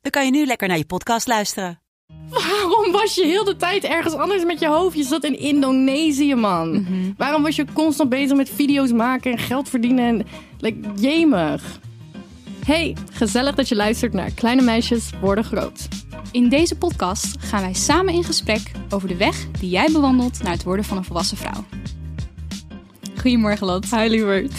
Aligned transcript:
dan 0.00 0.10
kan 0.10 0.24
je 0.24 0.30
nu 0.30 0.46
lekker 0.46 0.68
naar 0.68 0.78
je 0.78 0.86
podcast 0.86 1.26
luisteren. 1.26 1.80
Waarom 2.28 2.92
was 2.92 3.14
je 3.14 3.24
heel 3.24 3.44
de 3.44 3.56
tijd 3.56 3.84
ergens 3.84 4.14
anders 4.14 4.44
met 4.44 4.60
je 4.60 4.68
hoofd? 4.68 4.96
Je 4.96 5.02
zat 5.02 5.24
in 5.24 5.38
Indonesië, 5.38 6.34
man. 6.34 6.86
Waarom 7.16 7.42
was 7.42 7.56
je 7.56 7.64
constant 7.72 8.08
bezig 8.08 8.36
met 8.36 8.50
video's 8.50 8.92
maken 8.92 9.32
en 9.32 9.38
geld 9.38 9.68
verdienen? 9.68 10.04
En, 10.04 10.26
like, 10.58 10.88
jemig. 10.96 11.80
Hey, 12.64 12.96
gezellig 13.12 13.54
dat 13.54 13.68
je 13.68 13.76
luistert 13.76 14.12
naar 14.12 14.30
Kleine 14.30 14.62
Meisjes 14.62 15.10
Worden 15.20 15.44
Groot. 15.44 15.88
In 16.32 16.48
deze 16.48 16.76
podcast 16.76 17.36
gaan 17.38 17.60
wij 17.60 17.74
samen 17.74 18.14
in 18.14 18.24
gesprek 18.24 18.70
over 18.90 19.08
de 19.08 19.16
weg 19.16 19.50
die 19.50 19.70
jij 19.70 19.88
bewandelt 19.92 20.42
naar 20.42 20.52
het 20.52 20.62
worden 20.62 20.84
van 20.84 20.96
een 20.96 21.04
volwassen 21.04 21.36
vrouw. 21.36 21.64
Goedemorgen, 23.20 23.66
Lot. 23.66 23.90
Hi, 23.90 24.08
lieverd. 24.08 24.52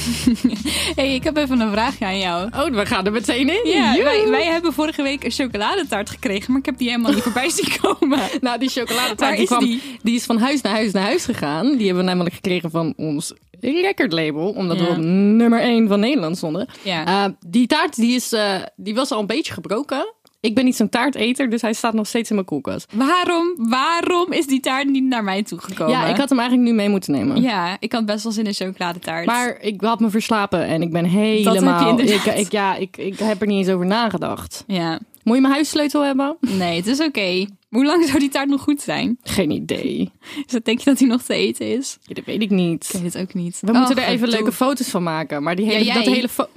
Hey, 0.96 1.14
ik 1.14 1.24
heb 1.24 1.38
even 1.38 1.60
een 1.60 1.72
vraagje 1.72 2.06
aan 2.06 2.20
jou. 2.20 2.50
Oh, 2.56 2.66
we 2.66 2.86
gaan 2.86 3.06
er 3.06 3.12
meteen 3.12 3.50
in. 3.50 3.72
Ja, 3.72 4.04
wij, 4.04 4.28
wij 4.30 4.46
hebben 4.46 4.74
vorige 4.74 5.02
week 5.02 5.24
een 5.24 5.32
chocoladetaart 5.32 6.10
gekregen, 6.10 6.52
maar 6.52 6.60
ik 6.60 6.66
heb 6.66 6.78
die 6.78 6.90
helemaal 6.90 7.14
niet 7.14 7.24
voorbij 7.24 7.50
zien 7.60 7.80
komen. 7.82 8.20
Nou, 8.42 8.60
die 8.60 8.70
chocoladetaart 8.70 9.34
die 9.34 9.42
is 9.44 9.48
kwam, 9.48 9.64
die? 9.64 9.82
die 10.02 10.16
is 10.16 10.24
van 10.24 10.38
huis 10.38 10.62
naar 10.62 10.74
huis 10.74 10.92
naar 10.92 11.04
huis 11.04 11.26
gegaan. 11.26 11.78
Die 11.78 11.86
hebben 11.86 12.04
we 12.04 12.10
namelijk 12.10 12.36
gekregen 12.36 12.72
van 12.72 12.94
ons 12.98 13.34
recordlabel. 13.60 14.50
Omdat 14.50 14.80
we 14.80 14.88
op 14.88 14.98
nummer 14.98 15.60
1 15.60 15.88
van 15.88 16.00
Nederland 16.00 16.38
stonden. 16.38 16.68
Ja. 16.84 17.26
Eh, 17.26 17.34
die 17.48 17.68
taart 17.68 17.96
die 17.96 18.16
is, 18.16 18.34
eh, 18.34 18.56
die 18.76 18.96
was 18.96 19.12
al 19.12 19.20
een 19.20 19.28
beetje 19.28 19.54
gebroken. 19.54 20.14
Ik 20.42 20.56
ben 20.56 20.66
niet 20.66 20.76
zo'n 20.76 20.90
taarteter, 20.90 21.50
dus 21.50 21.62
hij 21.62 21.74
staat 21.74 21.94
nog 21.94 22.08
steeds 22.08 22.30
in 22.30 22.36
mijn 22.36 22.48
koelkast. 22.48 22.92
Waarom, 22.94 23.54
waarom 23.58 24.32
is 24.32 24.48
die 24.48 24.60
taart 24.60 24.90
niet 24.90 25.04
naar 25.04 25.24
mij 25.24 25.44
toegekomen? 25.44 25.94
Ja, 25.94 26.06
ik 26.06 26.18
had 26.18 26.30
hem 26.30 26.40
eigenlijk 26.40 26.70
nu 26.70 26.76
mee 26.76 26.90
moeten 26.90 27.12
nemen. 27.12 27.42
Ja, 27.42 27.78
ik 27.80 27.92
had 27.92 28.06
best 28.06 28.24
wel 28.24 28.32
zin 28.32 28.46
in 28.46 28.54
chocoladetaart. 28.54 29.26
Maar 29.26 29.58
ik 29.62 29.82
had 29.82 30.00
me 30.00 30.10
verslapen 30.10 30.66
en 30.66 30.82
ik 30.82 30.92
ben 30.92 31.06
helemaal... 31.06 31.98
heb 31.98 32.08
je 32.08 32.14
ik, 32.14 32.26
ik, 32.26 32.52
ja, 32.52 32.76
ik, 32.76 32.98
ik 32.98 33.20
heb 33.20 33.42
er 33.42 33.48
niet 33.48 33.58
eens 33.58 33.74
over 33.76 33.86
nagedacht. 33.86 34.64
Ja, 34.68 35.00
Moet 35.24 35.36
je 35.36 35.42
mijn 35.42 35.54
huissleutel 35.54 36.04
hebben? 36.04 36.38
nee, 36.40 36.76
het 36.78 36.88
is 36.88 37.00
oké. 37.00 37.46
Hoe 37.70 37.86
lang 37.86 38.06
zou 38.06 38.20
die 38.20 38.30
taart 38.30 38.50
nog 38.50 38.62
goed 38.62 38.82
zijn? 38.82 39.18
Geen 39.24 39.52
idee. 39.52 40.12
Dus 40.48 40.62
denk 40.64 40.80
je 40.80 40.86
dat 40.86 40.98
die 40.98 41.08
nog 41.08 41.22
te 41.22 41.34
eten 41.34 41.78
is? 41.78 41.98
Ja, 42.04 42.14
dat 42.14 42.26
weet 42.26 42.42
ik 42.42 42.50
niet. 42.50 42.90
Ik 42.94 43.02
weet 43.02 43.14
het 43.14 43.22
ook 43.24 43.34
niet. 43.34 43.58
We 43.62 43.72
moeten 43.72 43.98
er 43.98 44.04
even 44.10 44.28
leuke 44.28 44.52
foto's 44.52 44.88
van 44.90 45.04
maken. 45.04 45.44
Maar 45.44 45.56
die 45.56 45.66
hele, 45.66 45.86
Ja, 45.86 45.94
dat 45.94 46.06
hele 46.06 46.30
fo- 46.30 46.48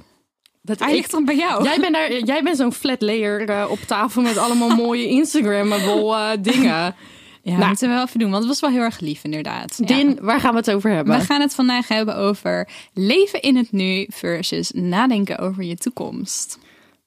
dat 0.65 0.79
Hij 0.79 0.93
ligt 0.95 1.11
dan 1.11 1.25
bij 1.25 1.35
jou. 1.35 1.63
Jij 1.63 1.79
bent, 1.79 1.93
daar, 1.93 2.19
jij 2.19 2.43
bent 2.43 2.57
zo'n 2.57 2.73
flat 2.73 3.01
layer 3.01 3.49
eh, 3.49 3.65
op 3.69 3.79
tafel 3.79 4.21
met 4.21 4.37
allemaal 4.37 4.69
mooie 4.85 5.07
Instagrammable 5.07 6.15
eh, 6.15 6.29
dingen. 6.41 6.95
Ja, 7.41 7.55
Nou. 7.57 7.67
moeten 7.67 7.87
we 7.87 7.93
wel 7.93 8.03
even 8.03 8.19
doen, 8.19 8.29
want 8.29 8.43
het 8.43 8.51
was 8.51 8.59
wel 8.61 8.69
heel 8.69 8.81
erg 8.81 8.99
lief 8.99 9.23
inderdaad. 9.23 9.75
Ja. 9.77 9.85
Din, 9.85 10.17
waar 10.21 10.39
gaan 10.39 10.51
we 10.51 10.57
het 10.57 10.71
over 10.71 10.91
hebben? 10.91 11.17
We 11.17 11.23
gaan 11.25 11.41
het 11.41 11.55
vandaag 11.55 11.87
hebben 11.87 12.15
over 12.15 12.67
leven 12.93 13.41
in 13.41 13.55
het 13.55 13.71
nu 13.71 14.07
versus 14.09 14.71
nadenken 14.75 15.37
over 15.39 15.63
je 15.63 15.75
toekomst. 15.75 16.57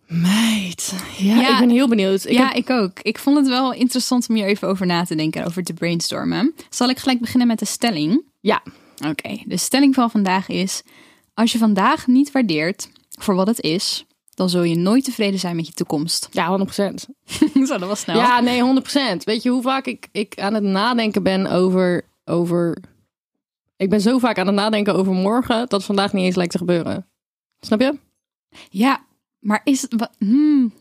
Meid. 0.07 0.95
Ja, 1.17 1.41
Ja. 1.41 1.53
ik 1.53 1.59
ben 1.59 1.71
heel 1.71 1.89
benieuwd. 1.89 2.25
Ik 2.25 2.33
ja, 2.33 2.47
heb- 2.47 2.57
ik 2.57 2.71
ook. 2.71 2.99
Ik 3.03 3.19
vond 3.19 3.37
het 3.37 3.49
wel 3.49 3.73
interessant 3.73 4.29
om 4.29 4.35
hier 4.35 4.47
even 4.47 4.69
over 4.69 4.87
na 4.87 5.05
te 5.05 5.15
denken, 5.15 5.45
over 5.47 5.63
te 5.65 5.73
brainstormen. 5.75 6.55
Zal 6.71 6.89
ik 6.89 6.99
gelijk 6.99 7.21
beginnen 7.21 7.47
met 7.47 7.59
de 7.59 7.65
stelling? 7.67 8.23
ja. 8.41 8.63
Oké, 9.09 9.37
de 9.45 9.57
stelling 9.57 9.95
van 9.95 10.11
vandaag 10.11 10.49
is: 10.49 10.83
als 11.35 11.53
je 11.53 11.59
vandaag 11.59 12.07
niet 12.07 12.33
waardeert 12.33 12.89
voor 13.23 13.35
wat 13.35 13.47
het 13.47 13.61
is, 13.61 14.05
dan 14.35 14.51
zul 14.51 14.63
je 14.63 14.77
nooit 14.77 15.05
tevreden 15.05 15.41
zijn 15.41 15.57
met 15.57 15.67
je 15.67 15.73
toekomst. 15.73 16.29
ja, 16.31 16.59
100%. 16.59 16.63
Zo, 17.69 17.79
dat 17.79 17.89
was 17.89 18.01
snel. 18.01 18.17
Ja, 18.17 18.41
nee, 18.41 18.83
100%. 19.17 19.25
Weet 19.25 19.43
je 19.43 19.51
hoe 19.51 19.63
vaak 19.63 19.87
ik, 19.87 20.09
ik 20.13 20.41
aan 20.41 20.55
het 20.55 20.63
nadenken 20.63 21.23
ben 21.23 21.47
over, 21.47 22.09
over... 22.25 22.79
Ik 23.77 23.91
ben 23.91 24.01
zo 24.01 24.19
vaak 24.19 24.39
aan 24.39 24.47
het 24.47 24.55
nadenken 24.55 24.95
over 24.95 25.13
morgen... 25.13 25.69
dat 25.69 25.85
vandaag 25.85 26.13
niet 26.13 26.25
eens 26.25 26.37
lijkt 26.37 26.53
te 26.53 26.59
gebeuren. 26.59 27.09
Snap 27.61 27.81
je? 27.81 27.99
Ja, 28.71 29.05
maar 29.39 29.61
is 29.65 29.83
het. 29.83 30.09
Hmm, 30.19 30.73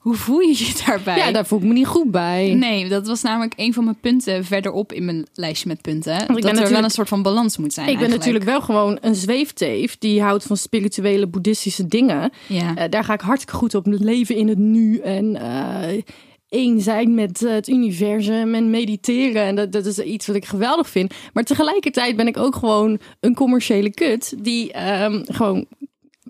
hoe 0.00 0.14
voel 0.14 0.40
je 0.40 0.56
je 0.56 0.82
daarbij? 0.86 1.16
Ja, 1.16 1.32
daar 1.32 1.46
voel 1.46 1.58
ik 1.58 1.64
me 1.64 1.72
niet 1.72 1.86
goed 1.86 2.10
bij. 2.10 2.54
Nee, 2.54 2.88
dat 2.88 3.06
was 3.06 3.22
namelijk 3.22 3.52
een 3.56 3.72
van 3.72 3.84
mijn 3.84 4.00
punten 4.00 4.44
verderop 4.44 4.92
in 4.92 5.04
mijn 5.04 5.26
lijstje 5.34 5.68
met 5.68 5.80
punten. 5.80 6.18
dat 6.18 6.40
ben 6.40 6.58
er 6.58 6.70
wel 6.70 6.84
een 6.84 6.90
soort 6.90 7.08
van 7.08 7.22
balans 7.22 7.56
moet 7.56 7.72
zijn. 7.72 7.88
ik 7.88 7.98
ben 7.98 8.10
natuurlijk 8.10 8.44
wel 8.44 8.60
gewoon 8.60 8.98
een 9.00 9.14
zweefteef... 9.14 9.98
die 9.98 10.22
houdt 10.22 10.44
van 10.44 10.56
spirituele, 10.56 11.26
boeddhistische 11.26 11.86
dingen. 11.86 12.32
Ja. 12.46 12.76
Eh, 12.76 12.90
daar 12.90 13.04
ga 13.04 13.12
ik 13.12 13.20
hartstikke 13.20 13.58
goed 13.58 13.74
op. 13.74 13.86
Leven 13.86 14.36
in 14.36 14.48
het 14.48 14.58
nu 14.58 14.98
en... 14.98 15.36
eh 15.36 16.02
één 16.48 16.80
zijn 16.80 17.14
met 17.14 17.44
eh, 17.44 17.52
het 17.52 17.68
universum 17.68 18.54
en 18.54 18.70
mediteren. 18.70 19.42
En 19.42 19.54
dat, 19.54 19.72
dat 19.72 19.86
is 19.86 19.98
iets 19.98 20.26
wat 20.26 20.36
ik 20.36 20.44
geweldig 20.44 20.88
vind. 20.88 21.14
Maar 21.32 21.44
tegelijkertijd 21.44 22.16
ben 22.16 22.26
ik 22.26 22.36
ook 22.36 22.54
gewoon 22.54 22.98
een 23.20 23.34
commerciële 23.34 23.90
kut... 23.90 24.34
die 24.38 24.72
ehm, 24.72 25.22
gewoon 25.26 25.66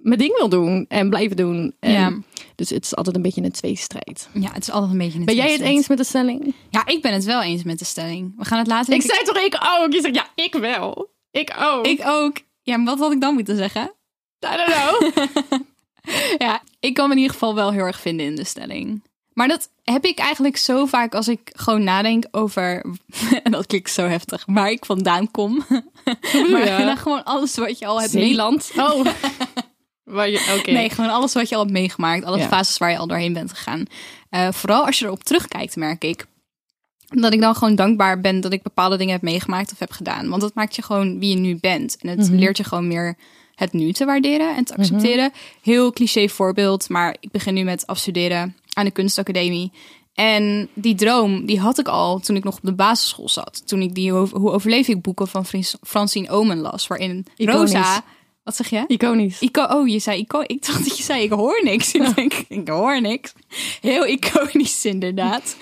mijn 0.03 0.19
ding 0.19 0.37
wil 0.37 0.49
doen 0.49 0.85
en 0.89 1.11
blijven 1.11 1.37
doen. 1.37 1.75
En 1.81 1.93
Ja. 1.93 2.19
Dus 2.61 2.71
het 2.71 2.85
is 2.85 2.97
altijd 2.97 3.17
een 3.17 3.23
beetje 3.23 3.43
een 3.43 3.51
tweestrijd. 3.51 4.29
ja, 4.33 4.53
het 4.53 4.63
is 4.63 4.71
altijd 4.71 4.93
een 4.93 4.99
beetje 4.99 5.19
een 5.19 5.25
Ben 5.25 5.35
jij 5.35 5.53
het 5.53 5.61
eens 5.61 5.89
met 5.89 5.99
de 5.99 6.05
stelling? 6.05 6.55
Ja, 6.71 6.87
ik 6.87 7.03
ben 7.03 7.13
het 7.13 7.25
wel 7.25 7.43
eens 7.43 7.63
met 7.63 7.79
de 7.79 7.85
stelling. 7.85 8.33
We 8.37 8.45
gaan 8.45 8.59
het 8.59 8.67
later... 8.67 8.95
Ik 8.95 9.03
zei 9.03 9.23
toch 9.23 9.37
ik 9.37 9.55
ook? 9.79 9.93
Je 9.93 10.01
zegt 10.01 10.15
ja, 10.15 10.27
ik 10.35 10.55
wel. 10.55 11.11
Ik 11.31 11.55
ook. 11.59 11.87
Ik 11.87 12.01
ook. 12.05 12.37
Ja, 12.63 12.77
maar 12.77 12.87
wat 12.87 12.99
had 12.99 13.13
ik 13.13 13.21
dan 13.21 13.35
moeten 13.35 13.57
zeggen? 13.57 13.83
I 13.83 14.57
don't 14.57 14.73
know. 14.73 15.29
Ja, 16.39 16.63
ik 16.81 16.95
kan 16.95 17.09
me 17.09 17.15
in 17.15 17.21
ieder 17.21 17.33
geval 17.33 17.55
wel 17.55 17.73
heel 17.73 17.85
erg 17.85 18.01
vinden 18.01 18.27
in 18.27 18.37
de 18.37 18.45
stelling. 18.45 19.03
Maar 19.33 19.49
dat 19.49 19.71
heb 19.85 20.05
ik 20.05 20.19
eigenlijk 20.19 20.57
zo 20.57 20.87
vaak 20.87 21.15
als 21.15 21.29
ik 21.29 21.51
gewoon 21.53 21.85
nadenk 21.85 22.25
over... 22.31 22.85
En 23.43 23.53
dat 23.57 23.67
klinkt 23.67 23.91
zo 23.91 24.07
heftig, 24.07 24.45
waar 24.47 24.71
ik 24.71 24.85
vandaan 24.85 25.31
kom. 25.31 25.65
maar 26.51 26.85
dan 26.85 26.97
gewoon 26.97 27.25
alles 27.25 27.57
wat 27.57 27.79
je 27.79 27.87
al 27.87 28.01
hebt 28.01 28.11
Zeeland. 28.11 28.71
Oh. 28.77 29.07
Je. 30.13 30.63
Nee, 30.73 30.91
gewoon 30.91 31.11
alles 31.11 31.35
wat 31.35 31.49
je 31.49 31.55
al 31.55 31.61
hebt 31.61 31.73
meegemaakt. 31.73 32.25
Alle 32.25 32.39
Ja. 32.39 32.49
fases 32.49 32.79
waar 32.79 32.91
je 32.91 32.99
al 32.99 33.07
doorheen 33.07 33.33
bent 33.33 33.51
gegaan. 33.53 33.85
Eh, 34.31 34.49
vooral 34.53 34.87
als 34.87 34.99
je 34.99 35.05
erop 35.05 35.25
terugkijkt, 35.25 35.77
merk 35.77 36.05
ik. 36.05 36.27
Dat 37.09 37.33
ik 37.33 37.41
dan 37.41 37.55
gewoon 37.55 37.75
dankbaar 37.75 38.21
ben 38.21 38.41
dat 38.41 38.53
ik 38.53 38.63
bepaalde 38.63 38.97
dingen 38.97 39.13
heb 39.13 39.23
meegemaakt 39.23 39.73
of 39.73 39.79
heb 39.79 39.91
gedaan. 39.91 40.29
Want 40.29 40.43
dat 40.43 40.55
maakt 40.55 40.77
je 40.77 40.83
gewoon 40.83 41.19
wie 41.19 41.31
je 41.31 41.37
nu 41.41 41.57
bent. 41.61 41.97
En 42.01 42.09
het 42.09 42.29
leert 42.29 42.57
je 42.57 42.65
gewoon 42.65 42.89
meer 42.89 43.17
het 43.55 43.73
nu 43.73 43.93
te 43.93 44.05
waarderen 44.05 44.57
en 44.57 44.65
te 44.65 44.77
accepteren. 44.77 45.33
Heel 45.63 45.93
cliché 45.93 46.29
voorbeeld, 46.29 46.89
maar 46.89 47.17
ik 47.21 47.31
begin 47.31 47.55
nu 47.55 47.63
met 47.63 47.87
afstuderen 47.87 48.57
aan 48.73 48.85
de 48.85 48.91
kunstacademie. 48.91 49.73
En 50.15 50.69
die 50.75 50.95
droom, 50.95 51.47
die 51.47 51.61
had 51.61 51.79
ik 51.79 51.89
al 51.89 52.19
toen 52.19 52.37
ik 52.37 52.45
nog 52.45 52.57
op 52.57 52.63
de 52.63 52.75
basisschool 52.75 53.29
zat. 53.29 53.63
Toen 53.67 53.83
ik 53.83 53.95
die 53.95 54.13
Hoe 54.13 54.51
overleef 54.51 54.89
ik 54.89 55.03
boeken 55.03 55.29
van 55.29 55.47
Francine 55.83 56.31
Omen 56.31 56.59
las. 56.59 56.87
Waarin. 56.87 57.27
Rosa... 57.37 58.03
Wat 58.43 58.57
zeg 58.57 58.71
je? 58.71 58.85
Iconisch. 58.87 59.41
Ico 59.41 59.63
oh, 59.63 59.89
je 59.89 59.99
zei 59.99 60.21
ico 60.21 60.41
Ik 60.47 60.67
dacht 60.67 60.85
dat 60.85 60.97
je 60.97 61.03
zei 61.03 61.23
ik 61.23 61.31
hoor 61.31 61.61
niks. 61.63 61.93
Ik 61.95 62.15
denk, 62.15 62.33
ik 62.49 62.69
hoor 62.69 63.01
niks. 63.01 63.33
Heel 63.81 64.07
iconisch 64.07 64.85
inderdaad. 64.85 65.57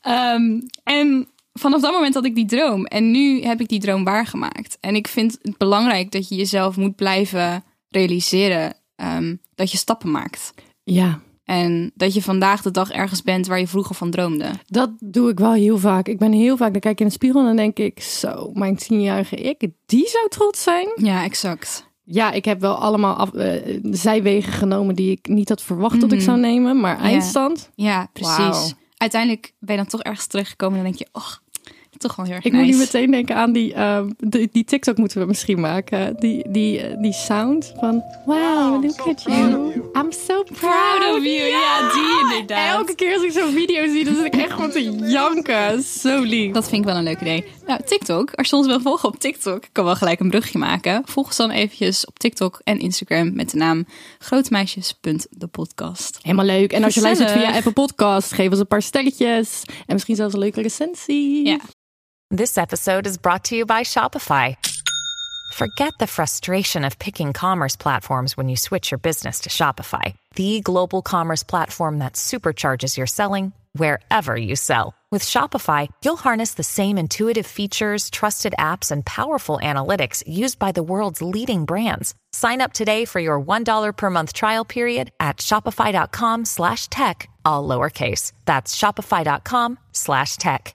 Ehm, 0.00 0.60
en 0.82 1.28
vanaf 1.52 1.80
dat 1.80 1.92
moment 1.92 2.14
had 2.14 2.24
ik 2.24 2.34
die 2.34 2.46
droom. 2.46 2.86
En 2.86 3.10
nu 3.10 3.42
heb 3.42 3.60
ik 3.60 3.68
die 3.68 3.80
droom 3.80 4.04
waargemaakt. 4.04 4.76
En 4.80 4.94
ik 4.94 5.08
vind 5.08 5.38
het 5.42 5.58
belangrijk 5.58 6.10
dat 6.10 6.28
je 6.28 6.34
jezelf 6.34 6.76
moet 6.76 6.96
blijven 6.96 7.64
realiseren 7.88 8.74
ehm, 8.96 9.36
dat 9.54 9.70
je 9.70 9.76
stappen 9.76 10.10
maakt. 10.10 10.54
Ja. 10.84 11.20
En 11.44 11.92
dat 11.94 12.14
je 12.14 12.22
vandaag 12.22 12.62
de 12.62 12.70
dag 12.70 12.90
ergens 12.90 13.22
bent 13.22 13.46
waar 13.46 13.58
je 13.58 13.66
vroeger 13.66 13.94
van 13.94 14.10
droomde. 14.10 14.50
Dat 14.66 14.90
doe 14.98 15.30
ik 15.30 15.38
wel 15.38 15.52
heel 15.52 15.78
vaak. 15.78 16.08
Ik 16.08 16.18
ben 16.18 16.32
heel 16.32 16.56
vaak, 16.56 16.72
dan 16.72 16.80
kijk 16.80 16.94
ik 16.94 17.00
in 17.00 17.06
de 17.06 17.12
spiegel 17.12 17.40
en 17.40 17.46
dan 17.46 17.56
denk 17.56 17.78
ik, 17.78 18.02
zo, 18.02 18.50
mijn 18.52 18.76
tienjarige 18.76 19.36
ik, 19.36 19.68
die 19.86 20.08
zou 20.08 20.28
trots 20.28 20.62
zijn. 20.62 20.88
Ja, 20.94 21.24
exact. 21.24 21.92
Ja, 22.04 22.32
ik 22.32 22.44
heb 22.44 22.60
wel 22.60 22.74
allemaal 22.74 23.14
af, 23.14 23.32
eh, 23.32 23.78
zijwegen 23.82 24.52
genomen 24.52 24.94
die 24.94 25.10
ik 25.10 25.28
niet 25.28 25.48
had 25.48 25.62
verwacht 25.62 26.00
dat 26.00 26.12
ik 26.12 26.20
zou 26.20 26.38
nemen, 26.38 26.80
maar 26.80 26.98
eindstand. 26.98 27.70
Ja, 27.74 28.08
precies. 28.12 28.74
Uiteindelijk 28.96 29.52
ben 29.58 29.76
je 29.76 29.80
dan 29.80 29.90
toch 29.90 30.02
ergens 30.02 30.26
teruggekomen 30.26 30.78
en 30.78 30.84
dan 30.84 30.92
denk 30.92 31.08
je, 31.08 31.18
oh, 31.20 31.32
toch 32.06 32.16
wel 32.16 32.26
heel 32.26 32.34
erg 32.34 32.44
Ik 32.44 32.52
nice. 32.52 32.64
moet 32.64 32.74
nu 32.74 32.78
meteen 32.80 33.10
denken 33.10 33.36
aan 33.36 33.52
die, 33.52 33.74
ehm, 33.74 34.08
die, 34.18 34.48
die 34.52 34.64
TikTok 34.64 34.96
moeten 34.96 35.20
we 35.20 35.26
misschien 35.26 35.60
maken. 35.60 36.16
Die, 36.18 36.50
die, 36.50 36.80
eh, 36.80 37.00
die 37.02 37.12
sound 37.12 37.72
van, 37.78 38.02
wow, 38.26 38.84
look 38.84 39.00
at 39.00 39.22
you. 39.22 39.72
I'm 39.92 40.12
so 40.12 40.42
proud, 40.42 40.98
proud 40.98 41.16
of 41.16 41.24
you. 41.24 41.48
Ja, 41.48 41.92
die 41.92 42.02
Inderdaad. 42.30 42.78
Elke 42.78 42.94
keer 42.94 43.14
als 43.14 43.22
ik 43.22 43.30
zo'n 43.32 43.52
video 43.52 43.88
zie, 43.88 44.04
dan 44.04 44.14
zit 44.14 44.24
ik 44.24 44.34
echt 44.34 44.52
gewoon 44.52 44.70
te 44.70 44.82
janken. 45.16 45.82
Zo 45.82 46.22
lief. 46.22 46.52
Dat 46.52 46.68
vind 46.68 46.80
ik 46.80 46.86
wel 46.88 46.96
een 46.96 47.02
leuk 47.04 47.20
idee. 47.20 47.44
Nou, 47.66 47.80
TikTok. 47.84 48.32
Als 48.34 48.50
je 48.50 48.56
ons 48.56 48.66
wil 48.66 48.80
volgen 48.80 49.08
op 49.08 49.18
TikTok, 49.18 49.64
ik 49.64 49.68
kan 49.72 49.84
wel 49.84 49.96
gelijk 49.96 50.20
een 50.20 50.30
brugje 50.30 50.58
maken. 50.58 51.02
Volg 51.04 51.26
ons 51.26 51.36
dan 51.36 51.50
eventjes 51.50 52.06
op 52.06 52.18
TikTok 52.18 52.60
en 52.64 52.78
Instagram 52.78 53.34
met 53.34 53.50
de 53.50 53.56
naam 53.56 53.86
grootmeisjes.depodcast. 54.18 56.18
Helemaal 56.22 56.44
leuk. 56.44 56.72
En 56.72 56.84
als 56.84 56.94
je 56.94 57.00
Gezellig. 57.00 57.18
luistert 57.18 57.46
via 57.46 57.56
Apple 57.56 57.72
Podcast, 57.72 58.32
geef 58.32 58.50
ons 58.50 58.58
een 58.58 58.66
paar 58.66 58.82
sterretjes. 58.82 59.62
En 59.66 59.92
misschien 59.92 60.16
zelfs 60.16 60.34
een 60.34 60.40
leuke 60.40 60.62
recensie. 60.62 61.46
Ja. 61.46 61.58
This 62.34 62.58
episode 62.58 63.06
is 63.06 63.16
brought 63.16 63.44
to 63.44 63.54
you 63.54 63.64
by 63.64 63.84
Shopify. 63.84 64.56
Forget 65.52 65.94
the 66.00 66.08
frustration 66.08 66.84
of 66.84 66.98
picking 66.98 67.32
commerce 67.32 67.76
platforms 67.76 68.36
when 68.36 68.48
you 68.48 68.56
switch 68.56 68.90
your 68.90 68.98
business 68.98 69.42
to 69.42 69.50
Shopify, 69.50 70.16
the 70.34 70.60
global 70.60 71.00
commerce 71.00 71.44
platform 71.44 72.00
that 72.00 72.14
supercharges 72.14 72.96
your 72.96 73.06
selling 73.06 73.52
wherever 73.74 74.36
you 74.36 74.56
sell. 74.56 74.94
With 75.12 75.22
Shopify, 75.22 75.86
you'll 76.04 76.16
harness 76.16 76.54
the 76.54 76.64
same 76.64 76.98
intuitive 76.98 77.46
features, 77.46 78.10
trusted 78.10 78.56
apps, 78.58 78.90
and 78.90 79.06
powerful 79.06 79.60
analytics 79.62 80.24
used 80.26 80.58
by 80.58 80.72
the 80.72 80.82
world's 80.82 81.22
leading 81.22 81.66
brands. 81.66 82.16
Sign 82.32 82.60
up 82.60 82.72
today 82.72 83.04
for 83.04 83.20
your 83.20 83.40
$1 83.40 83.96
per 83.96 84.10
month 84.10 84.32
trial 84.32 84.64
period 84.64 85.12
at 85.20 85.36
shopify.com 85.36 86.46
slash 86.46 86.88
tech, 86.88 87.28
all 87.44 87.68
lowercase. 87.68 88.32
That's 88.44 88.74
shopify.com 88.74 89.78
slash 89.92 90.36
tech. 90.38 90.74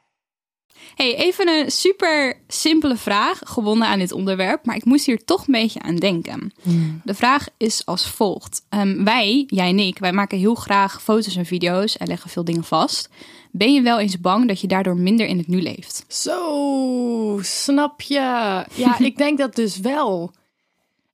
Hey, 0.96 1.16
even 1.16 1.48
een 1.48 1.72
super 1.72 2.40
simpele 2.48 2.96
vraag, 2.96 3.42
gebonden 3.44 3.88
aan 3.88 4.00
dit 4.00 4.12
onderwerp, 4.12 4.66
maar 4.66 4.76
ik 4.76 4.86
moest 4.86 5.06
hier 5.06 5.26
toch 5.26 5.48
een 5.48 5.54
beetje 5.54 5.82
aan 5.82 5.96
denken. 5.96 6.54
De 7.04 7.14
vraag 7.14 7.48
is 7.58 7.86
als 7.86 8.08
volgt. 8.08 8.66
Ehm, 8.70 9.04
wij, 9.04 9.44
jij 9.48 9.70
en 9.70 9.80
ik, 9.80 10.00
wij 10.00 10.12
maken 10.12 10.38
heel 10.38 10.56
graag 10.56 11.04
foto's 11.04 11.36
en 11.36 11.46
video's 11.46 11.98
en 11.98 12.08
leggen 12.08 12.30
veel 12.30 12.44
dingen 12.44 12.64
vast. 12.64 13.10
Ben 13.52 13.74
je 13.74 13.82
wel 13.82 14.00
eens 14.00 14.20
bang 14.20 14.48
dat 14.48 14.62
je 14.62 14.68
daardoor 14.68 14.98
minder 14.98 15.28
in 15.28 15.38
het 15.38 15.48
nu 15.48 15.62
leeft? 15.62 16.06
Zo, 16.08 17.40
snap 17.42 18.02
je. 18.02 18.66
Ja, 18.74 19.00
ik 19.00 19.18
denk 19.18 19.38
dat 19.38 19.56
dus 19.56 19.80
wel. 19.80 20.32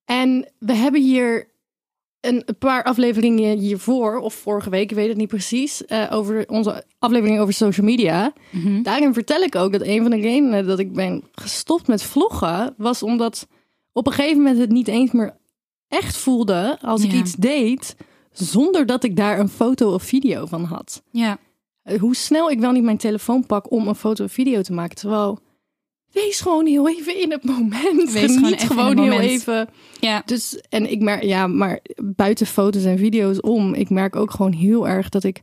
En 0.06 0.52
we 0.60 0.74
hebben 0.74 1.02
hier 1.02 1.48
een 2.28 2.46
paar 2.60 2.84
afleveringen 2.84 3.58
hiervoor, 3.58 4.18
of 4.18 4.34
vorige 4.34 4.70
week, 4.70 4.90
ik 4.90 4.96
weet 4.96 5.08
het 5.08 5.18
niet 5.18 5.28
precies, 5.28 5.86
eh, 5.86 6.08
over 6.12 6.50
onze 6.50 6.84
aflevering 7.00 7.40
over 7.40 7.54
social 7.54 7.86
media. 7.86 8.34
Daarin 8.84 9.14
vertel 9.14 9.42
ik 9.42 9.56
ook 9.56 9.72
dat 9.72 9.82
een 9.82 10.02
van 10.02 10.12
de 10.12 10.20
redenen 10.20 10.68
dat 10.68 10.80
ik 10.80 10.94
ben 10.94 11.24
gestopt 11.32 11.88
met 11.88 12.04
vloggen, 12.04 12.74
was 12.78 13.04
omdat 13.04 13.48
op 13.92 14.08
een 14.08 14.14
gegeven 14.14 14.38
moment 14.38 14.58
het 14.58 14.72
niet 14.72 14.88
eens 14.88 15.12
meer 15.12 15.38
echt 15.88 16.18
voelde 16.18 16.78
als 16.82 17.04
ik 17.04 17.12
iets 17.14 17.34
deed, 17.34 17.96
zonder 18.32 18.86
dat 18.86 19.04
ik 19.04 19.16
daar 19.16 19.40
een 19.40 19.50
foto 19.50 19.94
of 19.94 20.04
video 20.04 20.46
van 20.46 20.64
had 20.64 21.04
Ja. 21.12 21.38
hoe 22.00 22.16
snel 22.16 22.50
ik 22.52 22.60
wel 22.60 22.72
niet 22.72 22.84
mijn 22.84 22.98
telefoon 22.98 23.46
pak 23.46 23.72
om 23.72 23.88
een 23.88 23.96
foto 23.96 24.24
of 24.24 24.32
video 24.32 24.62
te 24.62 24.74
maken. 24.74 24.96
Terwijl, 24.96 25.40
wees 26.16 26.42
gewoon 26.42 26.66
heel 26.66 26.90
even 26.90 27.22
in 27.22 27.32
het 27.32 27.44
moment. 27.44 28.12
Wees 28.12 28.34
Geniet 28.36 28.62
gewoon, 28.64 28.98
heel 28.98 29.06
moment. 29.12 29.30
even. 29.30 29.70
Ja. 30.00 30.22
Dus, 30.26 30.60
en 30.70 30.92
ik 30.92 31.00
merk, 31.02 31.24
ja, 31.24 31.48
maar 31.48 31.80
buiten 32.04 32.46
foto's 32.48 32.84
en 32.84 32.98
video's 32.98 33.38
om, 33.42 33.74
ik 33.74 33.90
merk 33.90 34.16
ook 34.16 34.32
gewoon 34.32 34.52
heel 34.52 34.88
erg 34.88 35.10
dat 35.10 35.24
ik 35.24 35.42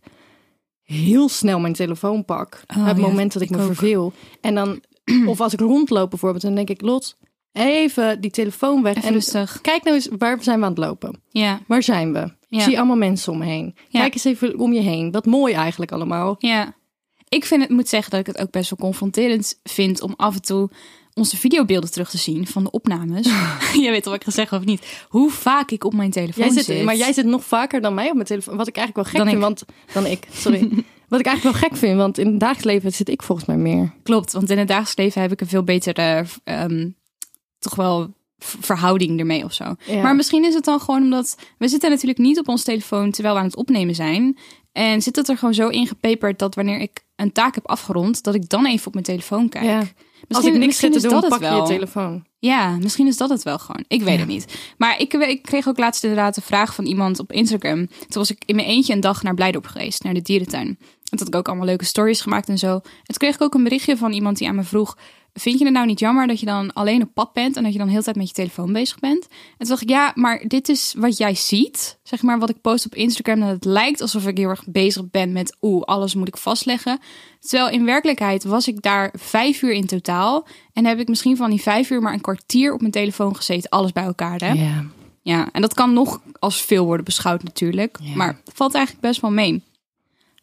heel 0.82 1.28
snel 1.28 1.60
mijn 1.60 1.72
telefoon 1.72 2.24
pak. 2.24 2.62
Oh, 2.76 2.86
het 2.86 2.96
ja, 2.96 3.02
moment 3.02 3.32
dat 3.32 3.42
ik, 3.42 3.50
ik 3.50 3.56
me 3.56 3.62
ook. 3.62 3.68
verveel. 3.68 4.12
En 4.40 4.54
dan, 4.54 4.80
of 5.26 5.40
als 5.40 5.52
ik 5.52 5.60
rondloop 5.60 6.10
bijvoorbeeld, 6.10 6.42
dan 6.42 6.54
denk 6.54 6.70
ik, 6.70 6.80
Lot, 6.80 7.16
even 7.52 8.20
die 8.20 8.30
telefoon 8.30 8.82
weg. 8.82 8.94
Even 8.96 9.08
en 9.08 9.14
rustig. 9.14 9.58
kijk 9.62 9.82
nou 9.82 9.96
eens, 9.96 10.08
waar 10.18 10.42
zijn 10.42 10.58
we 10.58 10.64
aan 10.64 10.70
het 10.70 10.80
lopen? 10.80 11.20
Ja. 11.28 11.60
Waar 11.66 11.82
zijn 11.82 12.12
we? 12.12 12.20
Ik 12.20 12.58
Ja. 12.58 12.60
zie 12.60 12.76
allemaal 12.78 12.96
mensen 12.96 13.32
om 13.32 13.38
me 13.38 13.44
heen. 13.44 13.74
Ja. 13.88 14.00
Kijk 14.00 14.12
eens 14.14 14.24
even 14.24 14.58
om 14.58 14.72
je 14.72 14.80
heen. 14.80 15.10
Wat 15.10 15.26
mooi 15.26 15.54
eigenlijk 15.54 15.92
allemaal. 15.92 16.36
Ja. 16.38 16.74
Ik 17.34 17.44
vind 17.44 17.62
het, 17.62 17.70
moet 17.70 17.88
zeggen 17.88 18.10
dat 18.10 18.20
ik 18.20 18.26
het 18.26 18.38
ook 18.38 18.50
best 18.50 18.70
wel 18.70 18.78
confronterend 18.78 19.60
vind 19.62 20.00
om 20.00 20.14
af 20.16 20.34
en 20.34 20.42
toe 20.42 20.70
onze 21.14 21.36
videobeelden 21.36 21.90
terug 21.90 22.10
te 22.10 22.18
zien 22.18 22.46
van 22.46 22.64
de 22.64 22.70
opnames. 22.70 23.26
Jij 23.84 23.90
weet 23.90 24.04
al 24.04 24.12
wat 24.12 24.20
ik 24.20 24.26
ga 24.26 24.30
zeggen 24.30 24.58
of 24.58 24.64
niet. 24.64 25.06
Hoe 25.08 25.30
vaak 25.30 25.70
ik 25.70 25.84
op 25.84 25.94
mijn 25.94 26.10
telefoon 26.10 26.44
Jij 26.44 26.52
zit. 26.52 26.64
zit, 26.64 26.84
maar 26.84 26.96
jij 26.96 27.12
zit 27.12 27.24
nog 27.24 27.44
vaker 27.44 27.80
dan 27.80 27.94
mij 27.94 28.08
op 28.08 28.14
mijn 28.14 28.26
telefoon. 28.26 28.56
Wat 28.56 28.68
ik 28.68 28.76
eigenlijk 28.76 29.08
wel 29.08 29.24
gek 29.24 29.32
Dan 29.32 29.40
vind. 29.40 29.64
Want, 29.64 29.64
dan 29.92 30.06
ik, 30.06 30.26
sorry. 30.32 30.60
wat 31.08 31.20
ik 31.20 31.26
eigenlijk 31.26 31.42
wel 31.42 31.68
gek 31.68 31.76
vind. 31.76 31.96
Want 31.96 32.18
in 32.18 32.26
het 32.26 32.40
dagelijks 32.40 32.72
leven 32.72 32.92
zit 32.92 33.08
ik 33.08 33.22
volgens 33.22 33.46
mij 33.46 33.56
meer. 33.56 33.92
Klopt, 34.02 34.32
want 34.32 34.50
in 34.50 34.58
het 34.58 34.68
dagelijks 34.68 34.96
leven 34.96 35.22
heb 35.22 35.32
ik 35.32 35.40
een 35.40 35.48
veel 35.48 35.64
betere, 35.64 36.24
ehm, 36.44 36.88
toch 37.58 37.74
wel 37.74 38.14
verhouding 38.38 39.18
ermee 39.18 39.44
of 39.44 39.52
zo. 39.52 39.74
Ja. 39.86 40.02
Maar 40.02 40.16
misschien 40.16 40.44
is 40.44 40.54
het 40.54 40.64
dan 40.64 40.80
gewoon 40.80 41.02
omdat 41.02 41.36
we 41.58 41.68
zitten 41.68 41.90
natuurlijk 41.90 42.18
niet 42.18 42.38
op 42.38 42.48
ons 42.48 42.62
telefoon 42.62 43.10
terwijl 43.10 43.34
we 43.34 43.40
aan 43.40 43.46
het 43.46 43.56
opnemen 43.56 43.94
zijn. 43.94 44.38
En 44.72 45.02
zit 45.02 45.16
het 45.16 45.28
er 45.28 45.38
gewoon 45.38 45.54
zo 45.54 45.68
ingepeperd 45.68 46.38
dat 46.38 46.54
wanneer 46.54 46.80
ik 46.80 47.01
een 47.16 47.32
taak 47.32 47.54
heb 47.54 47.66
afgerond, 47.68 48.22
dat 48.22 48.34
ik 48.34 48.48
dan 48.48 48.66
even 48.66 48.86
op 48.86 48.92
mijn 48.92 49.04
telefoon 49.04 49.48
kijk. 49.48 49.64
Ja. 49.64 49.78
Als 49.78 49.88
Misschien- 50.28 50.46
ik 50.52 50.58
niks 50.58 50.66
misschien 50.66 50.92
zit 50.92 51.02
te 51.02 51.08
doen, 51.08 51.28
pak 51.28 51.40
je 51.40 51.46
je 51.46 51.62
telefoon. 51.62 52.24
Ja, 52.38 52.76
misschien 52.80 53.06
is 53.06 53.16
dat 53.16 53.28
het 53.28 53.42
wel 53.42 53.58
gewoon. 53.58 53.84
Ik 53.88 54.02
weet 54.02 54.18
het 54.18 54.28
niet. 54.28 54.74
Maar 54.78 54.98
ik, 55.00 55.12
ik 55.14 55.42
kreeg 55.42 55.68
ook 55.68 55.78
laatst 55.78 56.02
inderdaad 56.02 56.36
een 56.36 56.42
vraag 56.42 56.74
van 56.74 56.84
iemand 56.84 57.18
op 57.18 57.32
Instagram. 57.32 57.86
Toen 57.86 58.06
was 58.08 58.30
ik 58.30 58.42
in 58.46 58.54
mijn 58.54 58.68
eentje 58.68 58.92
een 58.92 59.00
dag 59.00 59.22
naar 59.22 59.34
Blijdorp 59.34 59.66
geweest, 59.66 60.02
naar 60.04 60.14
de 60.14 60.22
dierentuin. 60.22 60.78
Toen 61.18 61.26
had 61.26 61.34
ik 61.34 61.40
ook 61.40 61.48
allemaal 61.48 61.66
leuke 61.66 61.84
stories 61.84 62.20
gemaakt 62.20 62.48
en 62.48 62.58
zo. 62.58 62.74
En 62.74 62.82
toen 62.82 63.16
kreeg 63.16 63.34
ik 63.34 63.42
ook 63.42 63.54
een 63.54 63.62
berichtje 63.62 63.96
van 63.96 64.12
iemand 64.12 64.38
die 64.38 64.48
aan 64.48 64.54
me 64.54 64.62
vroeg... 64.62 64.96
Vind 65.34 65.58
je 65.58 65.64
het 65.64 65.74
nou 65.74 65.86
niet 65.86 65.98
jammer 65.98 66.26
dat 66.26 66.40
je 66.40 66.46
dan 66.46 66.72
alleen 66.72 67.02
op 67.02 67.08
pad 67.14 67.32
bent... 67.32 67.56
en 67.56 67.62
dat 67.62 67.72
je 67.72 67.78
dan 67.78 67.86
de 67.86 67.92
hele 67.92 68.04
tijd 68.04 68.16
met 68.16 68.28
je 68.28 68.34
telefoon 68.34 68.72
bezig 68.72 68.98
bent? 68.98 69.26
En 69.28 69.58
toen 69.58 69.68
dacht 69.68 69.82
ik, 69.82 69.88
ja, 69.88 70.12
maar 70.14 70.44
dit 70.46 70.68
is 70.68 70.94
wat 70.98 71.16
jij 71.16 71.34
ziet. 71.34 71.98
Zeg 72.02 72.22
maar 72.22 72.38
wat 72.38 72.50
ik 72.50 72.60
post 72.60 72.86
op 72.86 72.94
Instagram. 72.94 73.40
Dat 73.40 73.48
het 73.48 73.64
lijkt 73.64 74.00
alsof 74.00 74.26
ik 74.26 74.36
heel 74.36 74.48
erg 74.48 74.64
bezig 74.66 75.10
ben 75.10 75.32
met... 75.32 75.56
oeh, 75.60 75.82
alles 75.82 76.14
moet 76.14 76.28
ik 76.28 76.36
vastleggen. 76.36 76.98
Terwijl 77.40 77.70
in 77.70 77.84
werkelijkheid 77.84 78.44
was 78.44 78.68
ik 78.68 78.82
daar 78.82 79.14
vijf 79.18 79.62
uur 79.62 79.72
in 79.72 79.86
totaal. 79.86 80.46
En 80.72 80.84
heb 80.84 80.98
ik 80.98 81.08
misschien 81.08 81.36
van 81.36 81.50
die 81.50 81.62
vijf 81.62 81.90
uur 81.90 82.02
maar 82.02 82.12
een 82.12 82.20
kwartier 82.20 82.72
op 82.72 82.80
mijn 82.80 82.92
telefoon 82.92 83.36
gezeten. 83.36 83.70
Alles 83.70 83.92
bij 83.92 84.04
elkaar, 84.04 84.40
hè? 84.40 84.52
Ja. 84.52 84.84
Ja, 85.22 85.48
en 85.52 85.60
dat 85.60 85.74
kan 85.74 85.92
nog 85.92 86.20
als 86.38 86.62
veel 86.62 86.84
worden 86.84 87.04
beschouwd 87.04 87.42
natuurlijk. 87.42 87.98
Maar 88.14 88.40
valt 88.54 88.74
eigenlijk 88.74 89.06
best 89.06 89.20
wel 89.20 89.30
mee. 89.30 89.62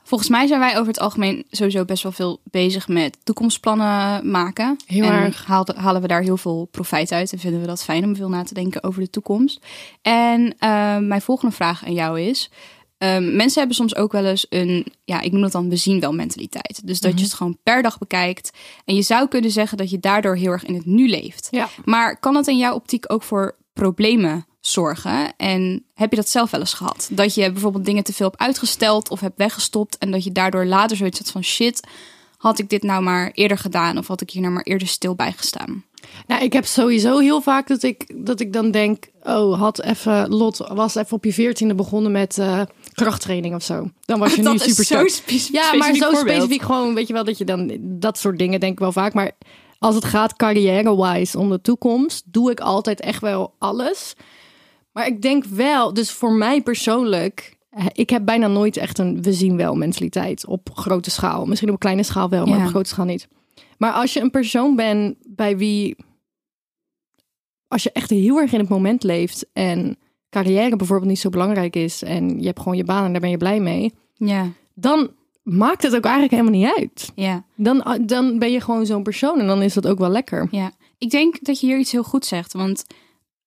Volgens 0.04 0.30
mij 0.30 0.48
zijn 0.48 0.60
wij 0.60 0.76
over 0.76 0.88
het 0.88 1.00
algemeen 1.00 1.46
sowieso 1.50 1.86
best 1.86 2.04
wel 2.04 2.12
veel 2.12 2.40
bezig 2.44 2.88
met 2.88 3.18
toekomstplannen 3.24 4.32
maken. 4.32 4.78
Heel 4.86 5.04
en 5.04 5.12
erg. 5.12 5.46
halen 5.76 6.02
we 6.02 6.08
daar 6.08 6.22
heel 6.22 6.38
veel 6.38 6.68
profijt 6.72 7.12
uit 7.12 7.32
en 7.32 7.40
vinden 7.40 7.62
we 7.62 7.68
dat 7.68 7.84
fijn 7.84 8.04
om 8.04 8.16
veel 8.16 8.30
na 8.30 8.44
te 8.44 8.54
denken 8.54 8.84
over 8.84 9.02
de 9.02 9.10
toekomst. 9.10 9.66
En 10.02 10.56
eh, 10.58 10.98
mijn 10.98 11.22
volgende 11.22 11.56
vraag 11.56 11.86
aan 11.86 11.94
jou 11.94 12.22
is: 12.22 12.52
ehm, 12.98 13.36
mensen 13.36 13.60
hebben 13.60 13.76
soms 13.76 13.96
ook 13.96 14.12
wel 14.12 14.26
eens 14.26 14.46
een, 14.50 14.86
ja, 15.06 15.22
ik 15.22 15.32
noem 15.32 15.42
dat 15.42 15.52
dan 15.52 15.70
we 15.70 15.76
zien 15.76 16.00
wel 16.00 16.14
mentaliteit. 16.14 16.88
Dus 16.88 17.00
dat 17.00 17.20
je 17.20 17.26
het 17.26 17.34
gewoon 17.34 17.58
per 17.64 17.82
dag 17.82 17.98
bekijkt. 17.98 18.58
En 18.86 18.96
je 18.96 19.02
zou 19.02 19.28
kunnen 19.28 19.52
zeggen 19.52 19.78
dat 19.78 19.90
je 19.90 20.00
daardoor 20.00 20.36
heel 20.36 20.52
erg 20.52 20.66
in 20.66 20.76
het 20.76 20.86
nu 20.86 21.10
leeft. 21.10 21.48
Ja. 21.52 21.70
Maar 21.86 22.20
kan 22.20 22.34
dat 22.34 22.48
in 22.48 22.58
jouw 22.58 22.74
optiek 22.74 23.06
ook 23.08 23.24
voor 23.24 23.56
problemen 23.74 24.46
zorgen? 24.70 25.34
En 25.38 25.84
heb 25.94 26.10
je 26.10 26.16
dat 26.16 26.30
zelf 26.30 26.52
wel 26.52 26.60
eens 26.60 26.74
gehad? 26.74 27.08
Dat 27.12 27.36
je 27.36 27.52
bijvoorbeeld 27.52 27.86
dingen 27.86 28.04
te 28.04 28.14
veel 28.14 28.28
hebt 28.28 28.40
uitgesteld 28.42 29.10
of 29.10 29.20
hebt 29.20 29.38
weggestopt 29.38 29.98
en 29.98 30.12
dat 30.12 30.24
je 30.24 30.32
daardoor 30.32 30.66
later 30.66 30.98
zoiets 30.98 31.20
had 31.20 31.32
van 31.32 31.44
shit, 31.44 31.88
had 32.38 32.60
ik 32.60 32.70
dit 32.70 32.84
nou 32.84 33.02
maar 33.04 33.32
eerder 33.34 33.58
gedaan 33.58 33.98
of 33.98 34.08
had 34.08 34.22
ik 34.22 34.30
hier 34.30 34.42
nou 34.42 34.54
maar 34.54 34.64
eerder 34.64 34.88
stil 34.88 35.16
bij 35.16 35.32
gestaan? 35.32 35.84
Nou, 36.28 36.44
ik 36.44 36.54
heb 36.54 36.66
sowieso 36.66 37.18
heel 37.18 37.42
vaak 37.42 37.68
dat 37.68 37.84
ik, 37.84 38.26
dat 38.26 38.40
ik 38.40 38.54
dan 38.54 38.72
denk... 38.72 39.06
Oh, 39.24 39.60
had 39.60 39.82
even, 39.82 40.30
Lot 40.30 40.58
was 40.58 40.96
even 40.96 41.16
op 41.18 41.24
je 41.26 41.34
veertiende 41.34 41.76
begonnen 41.76 42.12
met 42.12 42.38
eh, 42.38 42.62
krachttraining 42.94 43.56
of 43.56 43.64
zo. 43.64 43.90
Dan 44.06 44.20
was 44.20 44.32
je 44.32 44.38
nu 44.42 44.44
Dat 44.44 44.54
is 44.56 44.62
super 44.64 44.84
zo 44.84 45.08
sterk. 45.08 45.10
spe- 45.40 45.54
Ja, 45.58 45.62
maar 45.62 45.74
specifiek 45.74 46.04
zo 46.04 46.10
voorbeeld. 46.12 46.36
specifiek 46.36 46.62
gewoon, 46.62 46.94
weet 46.94 47.08
je 47.08 47.14
wel, 47.14 47.24
dat 47.24 47.38
je 47.38 47.46
dan 47.46 47.78
dat 47.82 48.18
soort 48.18 48.38
dingen 48.38 48.60
denk 48.60 48.74
ik 48.74 48.80
wel 48.80 48.92
vaak. 48.92 49.14
Maar 49.14 49.32
als 49.80 49.96
het 49.96 50.06
gaat 50.06 50.36
carrière-wise 50.36 51.38
om 51.40 51.50
de 51.50 51.62
toekomst, 51.62 52.24
doe 52.26 52.52
ik 52.52 52.60
altijd 52.60 53.00
echt 53.00 53.22
wel 53.22 53.54
alles. 53.58 54.14
Maar 55.00 55.08
ik 55.08 55.22
denk 55.22 55.46
wel, 55.46 55.94
dus 55.94 56.12
voor 56.12 56.34
mij 56.34 56.62
persoonlijk, 56.62 57.58
eh, 57.70 57.86
ik 57.94 58.10
heb 58.10 58.26
bijna 58.26 58.48
nooit 58.48 58.78
echt 58.78 58.98
een 58.98 59.22
we 59.22 59.34
zien 59.34 59.58
wel 59.58 59.76
mentaliteit 59.76 60.46
op 60.46 60.70
grote 60.74 61.10
schaal. 61.12 61.46
Misschien 61.46 61.72
op 61.72 61.80
kleine 61.80 62.04
schaal 62.04 62.30
wel, 62.30 62.46
maar 62.46 62.58
Ja. 62.58 62.64
op 62.64 62.70
grote 62.70 62.90
schaal 62.90 63.06
niet. 63.06 63.28
Maar 63.78 63.92
als 63.92 64.14
je 64.14 64.20
een 64.22 64.30
persoon 64.30 64.76
bent 64.76 65.16
bij 65.28 65.58
wie, 65.58 65.96
als 67.68 67.84
je 67.84 67.92
echt 67.92 68.10
heel 68.10 68.38
erg 68.40 68.52
in 68.54 68.60
het 68.60 68.70
moment 68.70 69.04
leeft 69.04 69.46
en 69.54 69.98
carrière 70.30 70.76
bijvoorbeeld 70.76 71.10
niet 71.10 71.20
zo 71.20 71.30
belangrijk 71.30 71.76
is 71.76 72.04
en 72.04 72.40
je 72.40 72.46
hebt 72.46 72.60
gewoon 72.60 72.78
je 72.78 72.84
baan 72.84 73.06
en 73.06 73.12
daar 73.12 73.22
ben 73.22 73.30
je 73.30 73.38
blij 73.38 73.60
mee, 73.60 73.94
Ja, 74.14 74.48
dan 74.74 75.10
maakt 75.44 75.84
het 75.84 75.96
ook 75.96 76.04
eigenlijk 76.04 76.34
helemaal 76.34 76.60
niet 76.60 76.74
uit. 76.78 77.12
ja, 77.16 77.44
Dan, 77.56 78.00
dan 78.06 78.40
ben 78.40 78.52
je 78.52 78.62
gewoon 78.62 78.86
zo'n 78.86 79.04
persoon 79.04 79.40
en 79.40 79.48
dan 79.48 79.62
is 79.62 79.74
dat 79.74 79.88
ook 79.88 80.00
wel 80.00 80.10
lekker. 80.10 80.48
ja. 80.52 80.72
Ik 80.98 81.10
denk 81.10 81.44
dat 81.46 81.60
je 81.60 81.68
hier 81.68 81.78
iets 81.78 81.92
heel 81.92 82.04
goed 82.04 82.26
zegt, 82.26 82.54
want 82.54 82.86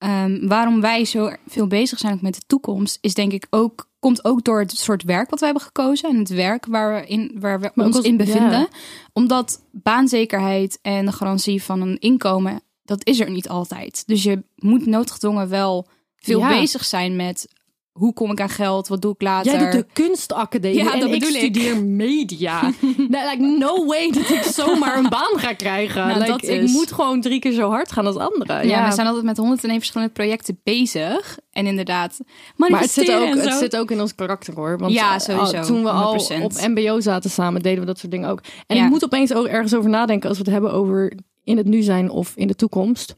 ehm, 0.02 0.46
waarom 0.46 0.80
wij 0.80 1.04
zo 1.04 1.32
veel 1.46 1.66
bezig 1.66 1.98
zijn 1.98 2.18
met 2.22 2.34
de 2.34 2.42
toekomst, 2.46 2.98
is 3.00 3.14
denk 3.14 3.32
ik 3.32 3.46
ook 3.50 3.90
komt 3.98 4.24
ook 4.24 4.44
door 4.44 4.60
het 4.60 4.70
soort 4.70 5.02
werk 5.02 5.30
wat 5.30 5.38
we 5.38 5.44
hebben 5.44 5.62
gekozen 5.62 6.08
en 6.08 6.16
het 6.16 6.28
werk 6.28 6.66
waar 6.66 6.94
we, 6.94 7.06
in, 7.06 7.36
waar 7.40 7.60
we 7.60 7.70
ons 7.74 8.00
in 8.00 8.16
bevinden. 8.16 8.50
ja. 8.50 8.68
Omdat 9.12 9.62
baanzekerheid 9.70 10.78
en 10.82 11.06
de 11.06 11.12
garantie 11.12 11.62
van 11.62 11.80
een 11.80 11.98
inkomen, 11.98 12.62
dat 12.84 13.06
is 13.06 13.20
er 13.20 13.30
niet 13.30 13.48
altijd. 13.48 14.02
Dus 14.06 14.22
je 14.22 14.42
moet 14.56 14.86
noodgedwongen 14.86 15.48
wel 15.48 15.86
veel 16.16 16.38
Ja. 16.38 16.48
bezig 16.48 16.84
zijn 16.84 17.16
met 17.16 17.48
hoe 17.92 18.12
kom 18.12 18.30
ik 18.30 18.40
aan 18.40 18.48
geld? 18.48 18.88
Wat 18.88 19.02
doe 19.02 19.12
ik 19.12 19.22
later? 19.22 19.52
Jij 19.52 19.60
doet 19.60 19.72
de 19.72 19.86
kunstacademie 19.92 20.76
Ja, 20.84 20.92
en 20.94 21.00
dat 21.00 21.10
ik 21.10 21.24
studeer 21.24 21.84
media. 21.84 22.60
like, 22.96 23.36
no 23.58 23.86
way 23.86 24.10
dat 24.10 24.28
ik 24.30 24.42
zomaar 24.42 24.98
een 24.98 25.08
baan 25.08 25.38
ga 25.38 25.52
krijgen. 25.52 26.06
Nou, 26.06 26.18
like, 26.18 26.30
dat 26.30 26.42
Ik 26.42 26.48
is- 26.62 26.72
moet 26.72 26.92
gewoon 26.92 27.20
drie 27.20 27.38
keer 27.38 27.52
zo 27.52 27.68
hard 27.70 27.92
gaan 27.92 28.06
als 28.06 28.16
anderen. 28.16 28.66
Ja, 28.68 28.88
we 28.88 28.94
zijn 28.94 29.06
altijd 29.06 29.24
met 29.24 29.36
101 29.36 29.78
verschillende 29.78 30.12
projecten 30.12 30.60
bezig. 30.64 31.38
En 31.50 31.66
inderdaad, 31.66 32.18
Maar 32.56 32.80
het 32.80 32.90
zit, 32.90 33.12
ook, 33.12 33.34
het 33.34 33.52
zit 33.54 33.76
ook 33.76 33.90
in 33.90 34.00
ons 34.00 34.14
karakter 34.14 34.54
hoor. 34.54 34.78
Want 34.78 34.92
Ja, 34.92 35.18
sowieso, 35.18 35.62
toen 35.62 35.82
we 35.82 35.90
al 35.90 36.18
100%. 36.18 36.42
op 36.44 36.52
MBO 36.66 37.00
zaten 37.00 37.30
samen, 37.30 37.62
deden 37.62 37.80
we 37.80 37.86
dat 37.86 37.98
soort 37.98 38.12
dingen 38.12 38.28
ook. 38.28 38.40
En 38.66 38.76
Ja. 38.76 38.84
ik 38.84 38.90
moet 38.90 39.04
opeens 39.04 39.32
ook 39.34 39.46
ergens 39.46 39.74
over 39.74 39.90
nadenken 39.90 40.28
als 40.28 40.38
we 40.38 40.44
het 40.44 40.52
hebben 40.52 40.72
over 40.72 41.12
in 41.44 41.56
het 41.56 41.66
nu 41.66 41.82
zijn 41.82 42.10
of 42.10 42.32
in 42.36 42.46
de 42.46 42.54
toekomst. 42.54 43.14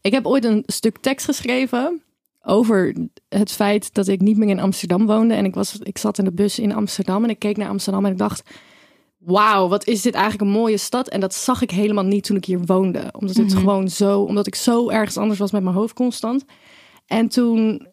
Ik 0.00 0.12
heb 0.12 0.26
ooit 0.26 0.44
een 0.44 0.62
stuk 0.66 0.98
tekst 1.00 1.24
geschreven 1.26 2.00
over 2.46 2.94
het 3.28 3.52
feit 3.52 3.94
dat 3.94 4.08
ik 4.08 4.20
niet 4.20 4.36
meer 4.36 4.48
in 4.48 4.60
Amsterdam 4.60 5.06
woonde. 5.06 5.34
En 5.34 5.44
ik, 5.44 5.54
was, 5.54 5.78
ik 5.82 5.98
zat 5.98 6.18
in 6.18 6.24
de 6.24 6.32
bus 6.32 6.58
in 6.58 6.74
Amsterdam 6.74 7.24
en 7.24 7.30
ik 7.30 7.38
keek 7.38 7.56
naar 7.56 7.68
Amsterdam 7.68 8.04
en 8.04 8.12
ik 8.12 8.18
dacht... 8.18 8.50
Wauw, 9.18 9.68
wat 9.68 9.86
is 9.86 10.02
dit 10.02 10.14
eigenlijk 10.14 10.44
een 10.44 10.58
mooie 10.60 10.76
stad. 10.76 11.08
En 11.08 11.20
dat 11.20 11.34
zag 11.34 11.62
ik 11.62 11.70
helemaal 11.70 12.04
niet 12.04 12.24
toen 12.24 12.36
ik 12.36 12.44
hier 12.44 12.60
woonde. 12.64 13.08
Omdat 13.12 13.36
het 13.36 13.54
gewoon 13.54 13.88
zo, 13.88 14.20
omdat 14.20 14.46
ik 14.46 14.54
zo 14.54 14.88
ergens 14.88 15.16
anders 15.16 15.38
was 15.38 15.50
met 15.50 15.62
mijn 15.62 15.74
hoofd 15.74 15.94
constant. 15.94 16.44
En 17.06 17.28
toen 17.28 17.86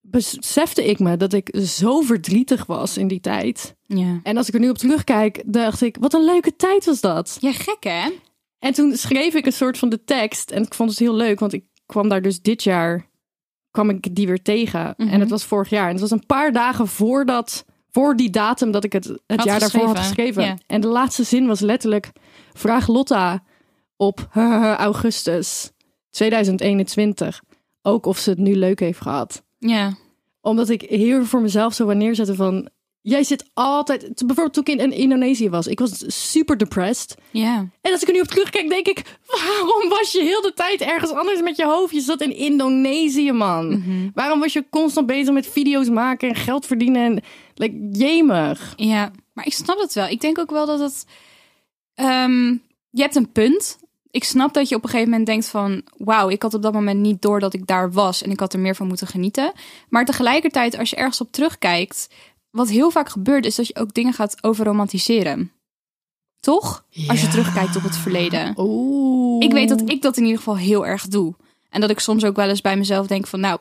besefte 0.00 0.84
ik 0.84 0.98
me 0.98 1.16
dat 1.16 1.32
ik 1.32 1.56
zo 1.62 2.00
verdrietig 2.00 2.66
was 2.66 2.96
in 2.96 3.08
die 3.08 3.20
tijd. 3.20 3.76
Ja. 3.86 4.20
En 4.22 4.36
als 4.36 4.48
ik 4.48 4.54
er 4.54 4.60
nu 4.60 4.68
op 4.68 4.78
terugkijk, 4.78 5.42
dacht 5.46 5.82
ik, 5.82 5.96
wat 6.00 6.14
een 6.14 6.24
leuke 6.24 6.56
tijd 6.56 6.84
was 6.84 7.00
dat. 7.00 7.36
ja, 7.40 7.52
gek 7.52 7.84
hè? 7.84 8.10
En 8.58 8.72
toen 8.72 8.96
schreef 8.96 9.34
ik 9.34 9.46
een 9.46 9.52
soort 9.52 9.78
van 9.78 9.88
de 9.88 10.04
tekst. 10.04 10.50
En 10.50 10.62
ik 10.62 10.74
vond 10.74 10.90
het 10.90 10.98
heel 10.98 11.14
leuk, 11.14 11.40
want 11.40 11.52
ik 11.52 11.64
kwam 11.86 12.08
daar 12.08 12.22
dus 12.22 12.40
dit 12.40 12.62
jaar, 12.62 13.08
kwam 13.74 13.90
ik 13.90 14.14
die 14.14 14.26
weer 14.26 14.42
tegen. 14.42 14.94
Mhm. 14.96 15.08
En 15.08 15.20
het 15.20 15.30
was 15.30 15.44
vorig 15.44 15.70
jaar. 15.70 15.86
En 15.86 15.92
het 15.92 16.00
was 16.00 16.10
een 16.10 16.26
paar 16.26 16.52
dagen 16.52 16.86
voordat, 16.88 17.64
voor 17.90 18.16
die 18.16 18.30
datum 18.30 18.70
dat 18.70 18.84
ik 18.84 18.92
het, 18.92 19.04
het 19.04 19.20
Had 19.26 19.44
jaar 19.44 19.60
daarvoor 19.60 19.86
had 19.86 19.98
geschreven. 19.98 20.58
En 20.66 20.80
de 20.80 20.86
laatste 20.86 21.22
zin 21.22 21.46
was 21.46 21.60
letterlijk, 21.60 22.12
vraag 22.52 22.86
Lotta 22.86 23.42
op 23.96 24.28
augustus 24.88 25.70
2021 26.10 27.42
ook 27.82 28.06
of 28.06 28.18
ze 28.18 28.30
het 28.30 28.38
nu 28.38 28.54
leuk 28.56 28.80
heeft 28.80 29.00
gehad 29.00 29.42
Ja. 29.58 29.94
omdat 30.40 30.68
ik 30.68 30.82
heel 30.82 31.24
voor 31.24 31.40
mezelf 31.40 31.74
zo 31.74 31.86
wanneer 31.86 32.14
zetten 32.14 32.36
van... 32.36 32.68
Jij 33.06 33.22
zit 33.24 33.50
altijd... 33.54 34.00
Bijvoorbeeld 34.26 34.52
toen 34.52 34.76
ik 34.76 34.80
in 34.80 34.92
Indonesië 34.92 35.50
was. 35.50 35.66
Ik 35.66 35.78
was 35.78 36.04
super 36.06 36.56
depressed. 36.56 37.14
Ja. 37.30 37.68
En 37.80 37.92
als 37.92 38.02
ik 38.02 38.08
er 38.08 38.14
nu 38.14 38.20
op 38.20 38.26
terugkijk, 38.26 38.68
denk 38.68 38.86
ik... 38.86 39.02
Waarom 39.36 39.88
was 39.88 40.12
je 40.12 40.22
heel 40.22 40.40
de 40.40 40.52
tijd 40.54 40.80
ergens 40.80 41.10
anders 41.10 41.40
met 41.40 41.56
je 41.56 41.64
hoofd? 41.64 41.94
Je 41.94 42.00
zat 42.00 42.20
in 42.20 42.36
Indonesië, 42.36 43.32
man. 43.32 43.68
Mhm. 43.68 44.08
Waarom 44.14 44.40
was 44.40 44.52
je 44.52 44.64
constant 44.70 45.06
bezig 45.06 45.34
met 45.34 45.46
video's 45.46 45.88
maken 45.88 46.28
en 46.28 46.34
geld 46.34 46.66
verdienen? 46.66 47.02
En, 47.04 47.22
like, 47.54 47.88
jemig. 47.92 48.72
Ja, 48.76 49.10
maar 49.32 49.46
ik 49.46 49.52
snap 49.52 49.78
het 49.78 49.92
wel. 49.92 50.08
Ik 50.08 50.20
denk 50.20 50.38
ook 50.38 50.50
wel 50.50 50.66
dat 50.66 50.80
het. 50.80 51.06
ehm, 51.94 52.48
je 52.90 53.02
hebt 53.02 53.16
een 53.16 53.32
punt. 53.32 53.78
Ik 54.10 54.24
snap 54.24 54.54
dat 54.54 54.68
je 54.68 54.74
op 54.74 54.82
een 54.82 54.88
gegeven 54.88 55.10
moment 55.10 55.28
denkt 55.28 55.48
van... 55.48 55.82
wauw, 55.96 56.28
ik 56.28 56.42
had 56.42 56.54
op 56.54 56.62
dat 56.62 56.72
moment 56.72 57.00
niet 57.00 57.22
door 57.22 57.40
dat 57.40 57.54
ik 57.54 57.66
daar 57.66 57.92
was... 57.92 58.22
en 58.22 58.30
ik 58.30 58.40
had 58.40 58.52
er 58.52 58.60
meer 58.60 58.76
van 58.76 58.86
moeten 58.86 59.06
genieten. 59.06 59.52
Maar 59.88 60.04
tegelijkertijd, 60.04 60.78
als 60.78 60.90
je 60.90 60.96
ergens 60.96 61.20
op 61.20 61.32
terugkijkt... 61.32 62.08
wat 62.54 62.68
heel 62.68 62.90
vaak 62.90 63.08
gebeurt, 63.08 63.46
is 63.46 63.54
dat 63.54 63.66
je 63.66 63.76
ook 63.76 63.94
dingen 63.94 64.12
gaat 64.12 64.36
overromantiseren. 64.40 65.52
Toch? 66.40 66.84
Als 67.06 67.20
je 67.20 67.28
terugkijkt 67.28 67.76
op 67.76 67.82
het 67.82 67.96
verleden. 67.96 68.54
Oeh. 68.56 69.44
Ik 69.44 69.52
weet 69.52 69.68
dat 69.68 69.82
ik 69.90 70.02
dat 70.02 70.16
in 70.16 70.22
ieder 70.22 70.38
geval 70.38 70.56
heel 70.56 70.86
erg 70.86 71.06
doe. 71.06 71.34
En 71.70 71.80
dat 71.80 71.90
ik 71.90 71.98
soms 71.98 72.24
ook 72.24 72.36
wel 72.36 72.48
eens 72.48 72.60
bij 72.60 72.76
mezelf 72.76 73.06
denk 73.06 73.26
van... 73.26 73.40
nou, 73.40 73.58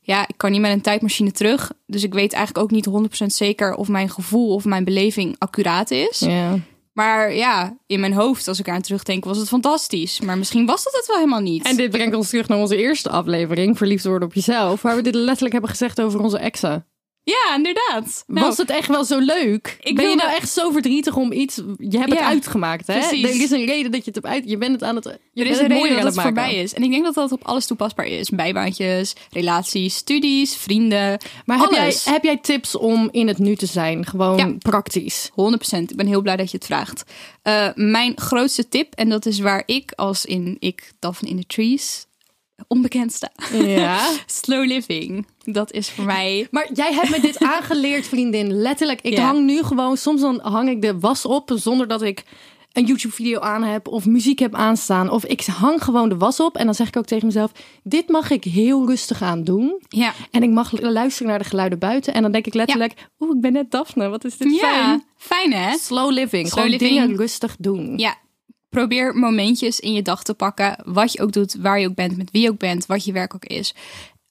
ja, 0.00 0.28
ik 0.28 0.34
kan 0.36 0.50
niet 0.50 0.60
met 0.60 0.72
een 0.72 0.80
tijdmachine 0.80 1.32
terug. 1.32 1.72
Dus 1.86 2.02
ik 2.02 2.14
weet 2.14 2.32
eigenlijk 2.32 2.64
ook 2.64 2.70
niet 2.70 3.22
100% 3.22 3.26
zeker... 3.26 3.74
of 3.74 3.88
mijn 3.88 4.10
gevoel 4.10 4.54
of 4.54 4.64
mijn 4.64 4.84
beleving 4.84 5.34
accuraat 5.38 5.90
is. 5.90 6.18
Ja. 6.18 6.58
Maar 6.92 7.34
ja, 7.34 7.76
in 7.86 8.00
mijn 8.00 8.12
hoofd, 8.12 8.48
als 8.48 8.58
ik 8.58 8.68
aan 8.68 8.82
terugdenk, 8.82 9.24
was 9.24 9.38
het 9.38 9.48
fantastisch. 9.48 10.20
Maar 10.20 10.38
misschien 10.38 10.66
was 10.66 10.84
dat 10.84 10.92
het 10.92 11.06
wel 11.06 11.16
helemaal 11.16 11.40
niet. 11.40 11.64
En 11.64 11.76
dit 11.76 11.90
brengt 11.90 12.16
ons 12.16 12.28
terug 12.28 12.48
naar 12.48 12.58
onze 12.58 12.76
eerste 12.76 13.10
aflevering... 13.10 13.76
Verliefd 13.76 14.04
worden 14.04 14.28
op 14.28 14.34
jezelf. 14.34 14.82
Waar 14.82 14.96
we 14.96 15.02
dit 15.02 15.14
letterlijk 15.14 15.52
hebben 15.52 15.70
gezegd 15.70 16.00
over 16.00 16.20
onze 16.20 16.38
exen. 16.38 16.86
Ja, 17.28 17.54
inderdaad. 17.56 18.24
Nou, 18.26 18.46
was 18.46 18.56
het 18.56 18.70
echt 18.70 18.88
wel 18.88 19.04
zo 19.04 19.18
leuk? 19.18 19.76
Ik 19.80 19.96
ben 19.96 20.08
je 20.10 20.16
nou 20.16 20.30
echt 20.30 20.48
zo 20.50 20.70
verdrietig 20.70 21.16
om 21.16 21.32
iets... 21.32 21.56
Je 21.78 21.98
hebt 21.98 22.10
het 22.10 22.18
Ja, 22.18 22.26
uitgemaakt, 22.26 22.86
hè? 22.86 22.98
precies. 22.98 23.24
Er 23.24 23.42
is 23.42 23.50
een 23.50 23.64
reden 23.66 23.90
dat 23.92 24.04
je 24.04 24.10
het 24.10 24.14
hebt 24.22 24.26
uit... 24.34 24.44
Je 24.50 24.56
bent 24.58 24.72
het 24.72 24.82
aan 24.82 24.94
het... 24.96 25.18
Je 25.32 25.44
er 25.44 25.50
is 25.50 25.58
een 25.58 25.68
reden 25.68 25.96
dat 25.96 26.14
het 26.14 26.20
voorbij 26.22 26.54
is. 26.54 26.74
En 26.74 26.82
ik 26.82 26.90
denk 26.90 27.04
dat 27.04 27.14
dat 27.14 27.32
op 27.32 27.44
alles 27.44 27.66
toepasbaar 27.66 28.06
is. 28.06 28.30
Bijbaantjes, 28.30 29.12
relaties, 29.30 29.94
studies, 29.96 30.56
vrienden. 30.56 31.18
Maar 31.44 31.58
heb 31.58 31.70
jij, 31.70 31.94
heb 32.04 32.24
jij 32.24 32.36
tips 32.36 32.76
om 32.76 33.08
in 33.12 33.28
het 33.28 33.38
nu 33.38 33.56
te 33.56 33.66
zijn? 33.66 34.06
Gewoon 34.06 34.36
Ja. 34.36 34.54
praktisch. 34.58 35.30
100%. 35.30 35.34
Ik 35.90 35.96
ben 35.96 36.06
heel 36.06 36.22
blij 36.22 36.36
dat 36.36 36.50
je 36.50 36.56
het 36.56 36.66
vraagt. 36.66 37.04
Eh, 37.42 37.68
mijn 37.74 38.12
grootste 38.16 38.68
tip, 38.68 38.94
en 38.94 39.08
dat 39.08 39.26
is 39.26 39.38
waar 39.38 39.62
ik 39.66 39.92
als 39.96 40.24
in 40.24 40.56
ik, 40.58 40.92
Daphne 40.98 41.28
in 41.28 41.36
the 41.40 41.46
Trees, 41.46 42.05
onbekend 42.68 43.12
sta. 43.12 43.30
Ja. 43.52 44.10
Slow 44.26 44.66
living. 44.66 45.26
Dat 45.44 45.72
is 45.72 45.90
voor 45.90 46.04
mij... 46.04 46.48
Maar 46.50 46.68
jij 46.72 46.92
hebt 46.94 47.10
me 47.10 47.20
dit 47.20 47.38
aangeleerd, 47.54 48.06
vriendin. 48.06 48.52
Letterlijk. 48.52 49.00
Ik 49.00 49.16
Ja. 49.16 49.24
hang 49.24 49.44
nu 49.44 49.62
gewoon... 49.62 49.96
Soms 49.96 50.20
dan 50.20 50.40
hang 50.42 50.68
ik 50.68 50.82
de 50.82 50.98
was 50.98 51.24
op 51.24 51.50
zonder 51.54 51.88
dat 51.88 52.02
ik 52.02 52.24
een 52.72 52.84
YouTube-video 52.84 53.40
aan 53.40 53.62
heb 53.62 53.88
of 53.88 54.06
muziek 54.06 54.38
heb 54.38 54.54
aanstaan. 54.54 55.10
Of 55.10 55.24
ik 55.24 55.40
hang 55.44 55.82
gewoon 55.84 56.08
de 56.08 56.16
was 56.16 56.40
op 56.40 56.56
en 56.56 56.64
dan 56.64 56.74
zeg 56.74 56.88
ik 56.88 56.96
ook 56.96 57.06
tegen 57.06 57.26
mezelf... 57.26 57.52
Dit 57.82 58.08
mag 58.08 58.30
ik 58.30 58.44
heel 58.44 58.86
rustig 58.86 59.22
aan 59.22 59.44
doen. 59.44 59.80
Ja, 59.88 60.12
En 60.30 60.42
ik 60.42 60.50
mag 60.50 60.80
luisteren 60.80 61.28
naar 61.28 61.38
de 61.38 61.44
geluiden 61.44 61.78
buiten. 61.78 62.14
En 62.14 62.22
dan 62.22 62.32
denk 62.32 62.46
ik 62.46 62.54
letterlijk... 62.54 62.92
Oeh, 63.20 63.34
ik 63.36 63.40
ben 63.40 63.52
net 63.52 63.70
Daphne. 63.70 64.08
Wat 64.08 64.24
is 64.24 64.36
dit 64.36 64.52
ja 64.54 64.58
fijn. 64.58 65.04
fijn 65.16 65.52
hè? 65.52 65.76
Slow 65.78 66.10
living. 66.10 66.46
Slow 66.46 66.64
gewoon 66.64 66.78
living. 66.78 67.00
dingen 67.00 67.16
rustig 67.16 67.56
doen. 67.58 67.98
Ja, 67.98 68.16
probeer 68.76 69.14
momentjes 69.14 69.80
in 69.80 69.92
je 69.92 70.02
dag 70.02 70.22
te 70.22 70.34
pakken. 70.34 70.76
Wat 70.84 71.12
je 71.12 71.22
ook 71.22 71.32
doet, 71.32 71.54
waar 71.54 71.80
je 71.80 71.88
ook 71.88 71.94
bent, 71.94 72.16
met 72.16 72.30
wie 72.30 72.42
je 72.42 72.50
ook 72.50 72.58
bent, 72.58 72.86
wat 72.86 73.04
je 73.04 73.12
werk 73.12 73.34
ook 73.34 73.44
is. 73.44 73.74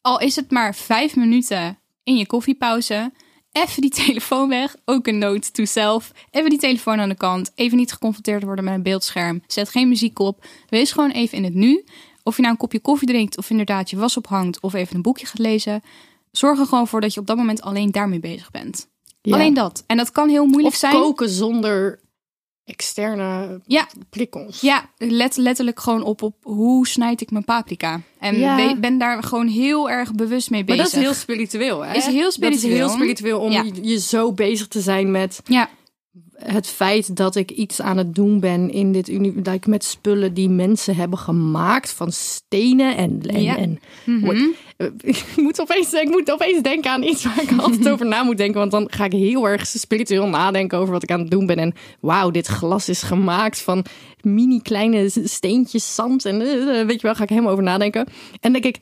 Al 0.02 0.20
is 0.20 0.36
het 0.36 0.52
maar 0.52 0.76
vijf 0.76 1.16
minuten 1.16 1.80
in 2.04 2.18
je 2.18 2.26
koffiepauze. 2.26 3.12
Even 3.52 3.82
die 3.82 3.92
telefoon 4.06 4.50
weg. 4.50 4.76
Ook 4.86 5.08
een 5.08 5.18
note 5.18 5.52
to 5.52 5.66
self. 5.66 6.12
Even 6.32 6.50
die 6.50 6.60
telefoon 6.60 7.00
aan 7.00 7.10
de 7.10 7.16
kant. 7.16 7.52
Even 7.56 7.78
niet 7.78 7.92
geconfronteerd 7.92 8.44
worden 8.44 8.64
met 8.64 8.74
een 8.74 8.84
beeldscherm. 8.84 9.44
Zet 9.48 9.70
geen 9.70 9.88
muziek 9.88 10.20
op. 10.20 10.46
Wees 10.70 10.92
gewoon 10.92 11.12
even 11.12 11.38
in 11.38 11.44
het 11.44 11.54
nu. 11.54 11.84
Of 12.24 12.36
je 12.36 12.42
nou 12.42 12.54
een 12.54 12.60
kopje 12.60 12.80
koffie 12.80 13.08
drinkt, 13.08 13.38
of 13.38 13.50
inderdaad 13.50 13.90
je 13.90 13.98
was 13.98 14.18
ophangt, 14.18 14.60
of 14.60 14.74
even 14.74 14.96
een 14.96 15.02
boekje 15.02 15.26
gaat 15.26 15.40
lezen. 15.40 15.84
Zorg 16.32 16.60
er 16.60 16.66
gewoon 16.66 16.88
voor 16.88 17.02
dat 17.02 17.14
je 17.14 17.20
op 17.20 17.28
dat 17.28 17.38
moment 17.38 17.62
alleen 17.62 17.92
daarmee 17.92 18.20
bezig 18.20 18.52
bent. 18.52 18.88
Ja. 19.22 19.34
Alleen 19.34 19.54
dat. 19.54 19.84
En 19.88 19.98
dat 19.98 20.12
kan 20.12 20.30
heel 20.30 20.46
moeilijk 20.46 20.74
Of 20.74 20.80
zijn. 20.80 20.94
koken 20.94 21.30
zonder 21.30 22.00
externe 22.66 23.62
Ja, 23.66 23.88
prikkels. 24.10 24.62
Ja, 24.62 24.90
let 24.98 25.38
letterlijk 25.38 25.80
gewoon 25.80 26.04
op 26.04 26.22
op 26.22 26.36
hoe 26.42 26.88
snijd 26.88 27.22
ik 27.22 27.32
mijn 27.32 27.44
paprika. 27.44 28.02
En 28.20 28.38
Ja. 28.40 28.76
ben 28.80 28.98
daar 28.98 29.24
gewoon 29.24 29.48
heel 29.48 29.90
erg 29.90 30.14
bewust 30.14 30.50
mee 30.50 30.64
Maar 30.66 30.76
bezig. 30.76 30.92
dat 30.92 31.00
is 31.02 31.06
heel 31.08 31.14
spiritueel, 31.18 31.86
hè? 31.86 31.94
Is 31.96 32.06
heel 32.06 32.16
Dat 32.20 32.28
is 32.28 32.34
spiritueel. 32.34 32.76
heel 32.76 32.90
spiritueel 32.90 33.40
om 33.40 33.52
Ja. 33.52 33.66
je, 33.82 34.00
zo 34.00 34.32
bezig 34.34 34.68
te 34.68 34.82
zijn 34.82 35.12
met 35.12 35.42
Ja, 35.46 35.70
het 36.36 36.68
feit 36.68 37.16
dat 37.16 37.36
ik 37.36 37.52
iets 37.52 37.82
aan 37.82 37.98
het 37.98 38.16
doen 38.16 38.40
ben 38.40 38.72
in 38.72 38.92
dit 38.92 39.10
universum. 39.10 39.44
Dat 39.44 39.54
ik 39.54 39.68
met 39.68 39.84
spullen 39.84 40.34
die 40.34 40.50
mensen 40.50 40.96
hebben 40.96 41.20
gemaakt 41.20 41.92
van 41.92 42.12
stenen 42.12 42.96
en... 42.98 43.22
en, 43.22 43.42
Ja. 43.44 43.58
en 43.58 43.80
Mhm. 44.06 44.46
Ik, 44.78 45.26
moet 45.36 45.62
opeens, 45.62 45.94
ik 45.94 46.10
moet 46.10 46.32
opeens 46.32 46.62
denken 46.62 46.92
aan 46.92 47.04
iets 47.04 47.24
waar 47.24 47.42
ik 47.42 47.52
altijd 47.62 47.90
over 47.90 48.06
na 48.06 48.24
moet 48.24 48.38
denken. 48.38 48.60
Want 48.60 48.72
dan 48.72 48.88
ga 48.92 49.06
ik 49.06 49.12
heel 49.12 49.48
erg 49.48 49.68
spiritueel 49.68 50.28
nadenken 50.28 50.78
over 50.78 50.94
wat 50.94 51.04
ik 51.04 51.12
aan 51.12 51.20
het 51.20 51.32
doen 51.32 51.46
ben. 51.46 51.58
En 51.58 51.74
wauw, 52.00 52.32
dit 52.32 52.48
glas 52.48 52.90
is 52.90 53.02
gemaakt 53.02 53.62
van 53.62 53.86
mini 54.22 54.62
kleine 54.62 55.10
steentjes 55.24 55.96
zand. 55.96 56.26
En 56.26 56.42
eh, 56.42 56.86
weet 56.86 57.02
je 57.02 57.08
wel, 57.08 57.16
ga 57.16 57.24
ik 57.24 57.30
helemaal 57.30 57.52
over 57.52 57.64
nadenken. 57.64 58.08
En 58.40 58.52
denk 58.52 58.66
ik... 58.66 58.78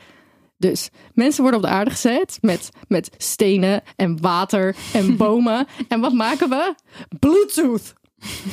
Dus 0.57 0.89
mensen 1.13 1.41
worden 1.41 1.59
op 1.59 1.65
de 1.65 1.71
aarde 1.71 1.91
gezet 1.91 2.37
met, 2.41 2.69
met 2.87 3.09
stenen 3.17 3.81
en 3.95 4.21
water 4.21 4.75
en 4.93 5.17
bomen. 5.17 5.67
en 5.87 5.99
wat 5.99 6.13
maken 6.13 6.49
we? 6.49 6.73
Bluetooth. 7.19 7.93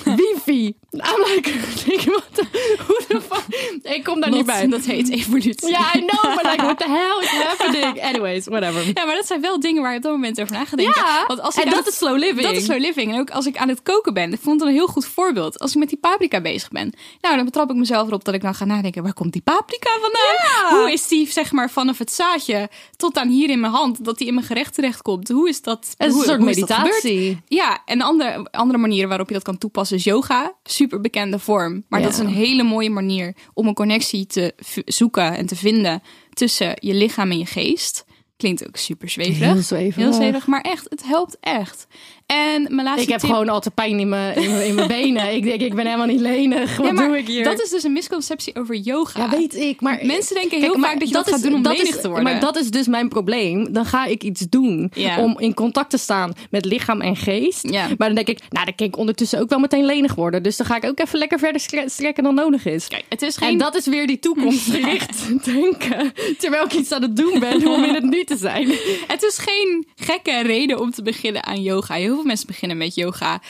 Wifi. 0.04 0.74
I'm 0.92 1.24
like, 1.34 1.50
denk 1.86 2.00
je, 2.00 2.10
wat 2.10 2.24
de- 2.34 2.76
hoe 2.86 3.02
de 3.08 3.20
fuck? 3.20 3.92
Ik 3.94 4.04
kom 4.04 4.20
daar 4.20 4.30
niet 4.30 4.46
bij. 4.46 4.66
dat 4.66 4.84
heet 4.84 5.10
evolutie. 5.10 5.68
Ja, 5.68 5.94
I 5.94 5.98
know, 6.06 6.34
but 6.36 6.42
like, 6.50 6.62
what 6.62 6.78
the 6.78 6.88
hell 6.98 7.18
is 7.20 7.28
happening? 7.28 8.02
Anyways, 8.02 8.44
whatever. 8.46 8.86
Ja, 8.94 9.04
maar 9.04 9.14
dat 9.14 9.26
zijn 9.26 9.40
wel 9.40 9.60
dingen 9.60 9.82
waar 9.82 9.90
je 9.90 9.96
op 9.96 10.02
dat 10.02 10.12
moment 10.12 10.40
over 10.40 10.52
na 10.52 10.64
gaat 10.64 10.78
denken. 10.78 11.02
Ja, 11.04 11.24
Want 11.26 11.40
als 11.40 11.56
ik 11.56 11.62
en 11.64 11.70
dat 11.70 11.78
het- 11.78 11.88
is 11.88 11.96
slow 11.96 12.18
living. 12.18 12.40
Dat 12.46 12.52
is 12.56 12.64
slow 12.64 12.78
living. 12.80 13.12
En 13.12 13.18
ook 13.20 13.30
als 13.30 13.46
ik 13.46 13.56
aan 13.56 13.68
het 13.68 13.82
koken 13.82 14.14
ben. 14.14 14.32
Ik 14.32 14.38
vond 14.42 14.60
het 14.60 14.68
een 14.68 14.74
heel 14.74 14.86
goed 14.86 15.06
voorbeeld. 15.06 15.58
Als 15.58 15.70
ik 15.72 15.78
met 15.78 15.88
die 15.88 15.98
paprika 15.98 16.40
bezig 16.40 16.68
ben. 16.68 16.92
Nou, 17.20 17.36
dan 17.36 17.44
betrap 17.44 17.70
ik 17.70 17.76
mezelf 17.76 18.06
erop 18.08 18.24
dat 18.24 18.34
ik 18.34 18.42
dan 18.42 18.54
ga 18.54 18.64
nadenken. 18.64 19.02
Waar 19.02 19.12
komt 19.14 19.32
die 19.32 19.42
paprika 19.42 19.90
vandaan? 20.00 20.78
Hoe 20.80 20.92
is 20.92 21.06
die, 21.08 21.30
zeg 21.32 21.52
maar, 21.52 21.70
vanaf 21.70 21.98
het 21.98 22.12
zaadje 22.12 22.68
tot 22.96 23.16
aan 23.18 23.28
hier 23.28 23.50
in 23.50 23.60
mijn 23.60 23.72
hand. 23.72 24.04
Dat 24.04 24.18
die 24.18 24.26
in 24.26 24.34
mijn 24.34 24.46
gerecht 24.46 24.74
terechtkomt. 24.74 25.28
Hoe 25.28 25.48
is 25.48 25.62
dat? 25.62 25.94
Het 25.96 26.08
is 26.08 26.12
hoe, 26.14 26.22
een 26.22 26.28
soort 26.28 26.40
meditatie. 26.40 27.40
Ja, 27.48 27.82
en 27.84 28.00
andere, 28.00 28.48
andere 28.50 28.78
manieren 28.78 29.08
waarop 29.08 29.28
je 29.28 29.34
dat 29.34 29.42
kan 29.42 29.58
toepassen 29.60 29.96
is 29.96 30.04
yoga. 30.04 30.54
Super 30.62 31.00
bekende 31.00 31.38
vorm. 31.38 31.84
Maar 31.88 32.00
Ja. 32.00 32.06
dat 32.06 32.14
is 32.14 32.20
een 32.20 32.32
hele 32.34 32.62
mooie 32.62 32.90
manier 32.90 33.34
om 33.54 33.66
een 33.68 33.74
connectie 33.74 34.26
te 34.26 34.54
zoeken 34.84 35.36
en 35.36 35.46
te 35.46 35.56
vinden 35.56 36.02
tussen 36.32 36.72
je 36.74 36.94
lichaam 36.94 37.30
en 37.30 37.38
je 37.38 37.46
geest. 37.46 38.04
Klinkt 38.36 38.66
ook 38.66 38.76
super 38.76 39.08
zweverig. 39.08 39.52
Heel 39.52 39.62
zweverig. 39.62 39.94
Heel 39.96 40.12
zweverig, 40.12 40.46
maar 40.46 40.60
echt, 40.60 40.86
het 40.90 41.04
helpt 41.06 41.36
echt. 41.40 41.86
En 42.30 42.62
mijn 42.74 42.82
laatste 42.86 43.02
Ik 43.02 43.08
heb 43.08 43.20
tip- 43.20 43.30
gewoon 43.30 43.48
altijd 43.48 43.74
pijn 43.74 43.98
in 44.00 44.08
mijn, 44.08 44.36
in 44.36 44.74
mijn, 44.74 44.88
benen. 44.88 45.34
Ik 45.34 45.42
denk, 45.42 45.60
ik 45.60 45.74
ben 45.74 45.84
helemaal 45.84 46.06
niet 46.06 46.20
lenig. 46.20 46.76
Wat 46.76 46.86
Ja, 46.86 46.92
maar 46.92 47.06
doe 47.06 47.18
ik 47.18 47.26
hier? 47.26 47.44
Dat 47.44 47.62
is 47.62 47.70
dus 47.70 47.82
een 47.82 47.92
misconceptie 47.92 48.56
over 48.56 48.74
yoga. 48.74 49.20
Ja, 49.20 49.30
weet 49.30 49.54
ik. 49.54 49.80
Maar 49.80 49.98
Mensen 50.02 50.34
denken 50.34 50.60
heel 50.60 50.78
vaak 50.78 50.98
dat 50.98 51.08
je 51.08 51.14
dat, 51.14 51.28
gaat 51.28 51.36
is- 51.36 51.42
doen 51.42 51.54
om 51.54 51.62
lenig 51.62 51.82
is- 51.88 52.00
te 52.00 52.08
worden. 52.08 52.24
Maar 52.24 52.40
dat 52.40 52.56
is 52.56 52.70
dus 52.70 52.86
mijn 52.86 53.08
probleem. 53.08 53.72
Dan 53.72 53.84
ga 53.84 54.04
ik 54.04 54.22
iets 54.22 54.40
doen 54.48 54.90
Ja. 54.94 55.18
om 55.22 55.38
in 55.38 55.54
contact 55.54 55.90
te 55.90 55.96
staan 55.96 56.32
met 56.50 56.64
lichaam 56.64 57.00
en 57.00 57.16
geest. 57.16 57.68
Ja. 57.70 57.86
Maar 57.98 58.06
dan 58.06 58.14
denk 58.14 58.28
ik, 58.28 58.38
nou, 58.48 58.64
dan 58.64 58.74
kan 58.74 58.86
ik 58.86 58.96
ondertussen 58.96 59.40
ook 59.40 59.48
wel 59.48 59.58
meteen 59.58 59.84
lenig 59.84 60.14
worden. 60.14 60.42
Dus 60.42 60.56
dan 60.56 60.66
ga 60.66 60.76
ik 60.76 60.84
ook 60.84 60.98
even 61.00 61.18
lekker 61.18 61.38
verder 61.38 61.60
stre- 61.60 61.88
strekken 61.88 62.24
dan 62.24 62.34
nodig 62.34 62.66
is. 62.66 62.88
Kijk, 62.88 63.04
het 63.08 63.22
is 63.22 63.36
geen... 63.36 63.48
En 63.48 63.58
dat 63.58 63.74
is 63.74 63.86
weer 63.86 64.06
die 64.06 64.18
toekomstgericht 64.18 65.28
denken. 65.44 66.12
Terwijl 66.38 66.64
ik 66.64 66.72
iets 66.72 66.92
aan 66.92 67.02
het 67.02 67.16
doen 67.16 67.40
ben 67.40 67.66
om 67.66 67.84
in 67.84 67.94
het 67.94 68.04
nu 68.04 68.24
te 68.24 68.36
zijn. 68.36 68.68
Het 69.06 69.22
is 69.22 69.38
geen 69.38 69.86
gekke 69.96 70.42
reden 70.42 70.80
om 70.80 70.90
te 70.90 71.02
beginnen 71.02 71.44
aan 71.44 71.62
yoga. 71.62 71.94
Heel 71.94 72.19
veel 72.20 72.28
mensen 72.28 72.46
beginnen 72.46 72.76
met 72.76 72.94
yoga 72.94 73.40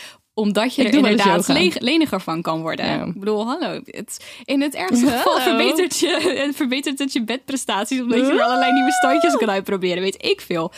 omdat 0.41 0.75
je 0.75 0.85
er 0.85 0.95
inderdaad 0.95 1.49
leniger 1.79 2.21
van 2.21 2.43
kan 2.43 2.61
worden. 2.61 2.87
Ja. 2.87 3.05
Ik 3.05 3.19
bedoel, 3.19 3.47
hallo. 3.47 3.81
Het, 3.85 4.25
in 4.45 4.61
het 4.61 4.75
ergste 4.75 5.07
Hallo. 5.11 5.17
geval 5.17 5.41
verbetert, 5.41 5.99
je, 5.99 6.43
het 6.47 6.57
verbetert 6.57 6.99
het 6.99 7.13
je 7.13 7.25
bedprestaties... 7.25 8.01
omdat 8.01 8.19
je 8.19 8.33
er 8.33 8.43
allerlei 8.43 8.73
nieuwe 8.73 8.93
standjes 8.93 9.37
kan 9.37 9.51
uitproberen. 9.51 10.03
Weet 10.03 10.25
ik 10.25 10.41
veel. 10.41 10.73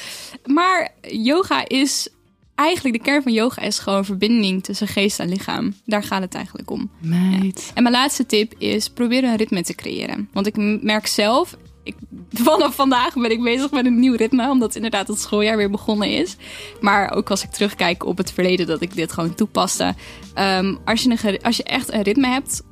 Maar 0.44 0.94
yoga 1.11 1.68
is... 1.68 2.08
Eigenlijk 2.54 2.96
de 2.96 3.02
kern 3.02 3.22
van 3.22 3.32
yoga 3.32 3.62
is 3.62 3.78
gewoon 3.78 4.04
verbinding 4.04 4.64
tussen 4.64 4.88
geest 4.88 5.18
en 5.18 5.28
lichaam. 5.28 5.75
Daar 5.84 6.02
gaat 6.02 6.22
het 6.22 6.34
eigenlijk 6.34 6.70
om. 6.70 6.90
Meid. 7.00 7.70
En 7.75 7.82
mijn 7.82 7.94
laatste 7.94 8.26
tip 8.26 8.54
is 8.58 8.88
probeer 8.88 9.25
een 9.25 9.37
ritme 9.37 9.62
te 9.62 9.75
creëren. 9.75 10.28
Want 10.32 10.46
ik 10.46 10.82
merk 10.82 11.06
zelf, 11.06 11.56
ik, 11.82 11.94
vanaf 12.32 12.74
vandaag 12.74 13.14
ben 13.14 13.30
ik 13.30 13.42
bezig 13.42 13.70
met 13.70 13.86
een 13.86 14.00
nieuw 14.00 14.14
ritme, 14.14 14.50
omdat 14.50 14.74
inderdaad 14.74 15.08
het 15.08 15.20
schooljaar 15.20 15.56
weer 15.56 15.70
begonnen 15.70 16.08
is. 16.08 16.36
Maar 16.80 17.12
ook 17.12 17.30
als 17.30 17.42
ik 17.42 17.50
terugkijk 17.50 18.04
op 18.04 18.16
het 18.16 18.32
verleden 18.32 18.66
dat 18.66 18.80
ik 18.80 18.94
dit 18.94 19.12
gewoon 19.12 19.34
toepaste. 19.34 19.94
Ehm, 20.34 20.74
als, 20.84 21.02
je 21.02 21.10
een, 21.10 21.42
als 21.42 21.56
je 21.56 21.62
echt 21.62 21.92
een 21.92 22.02
ritme 22.02 22.26
hebt 22.26 22.62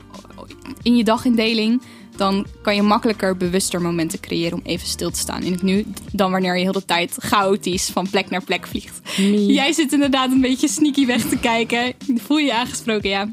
in 0.82 0.96
je 0.96 1.04
dagindeling, 1.04 1.82
dan 2.16 2.46
kan 2.62 2.74
je 2.74 2.82
makkelijker 2.82 3.36
bewuster 3.36 3.82
momenten 3.82 4.20
creëren 4.20 4.58
om 4.58 4.64
even 4.64 4.86
stil 4.86 5.10
te 5.10 5.18
staan 5.18 5.42
in 5.42 5.52
het 5.52 5.62
nu. 5.62 5.86
Dan 6.12 6.30
wanneer 6.30 6.56
je 6.56 6.62
heel 6.62 6.72
de 6.72 6.84
tijd 6.84 7.16
chaotisch 7.18 7.90
van 7.92 8.10
plek 8.10 8.30
naar 8.30 8.44
plek 8.44 8.66
vliegt. 8.66 9.00
Jij 9.46 9.72
zit 9.72 9.92
inderdaad 9.92 10.30
een 10.30 10.40
beetje 10.40 10.68
sneaky 10.68 11.06
weg 11.06 11.28
te 11.28 11.38
kijken. 11.38 11.94
Voel 12.16 12.38
je 12.38 12.44
je 12.44 12.54
aangesproken, 12.54 13.10
ja. 13.10 13.28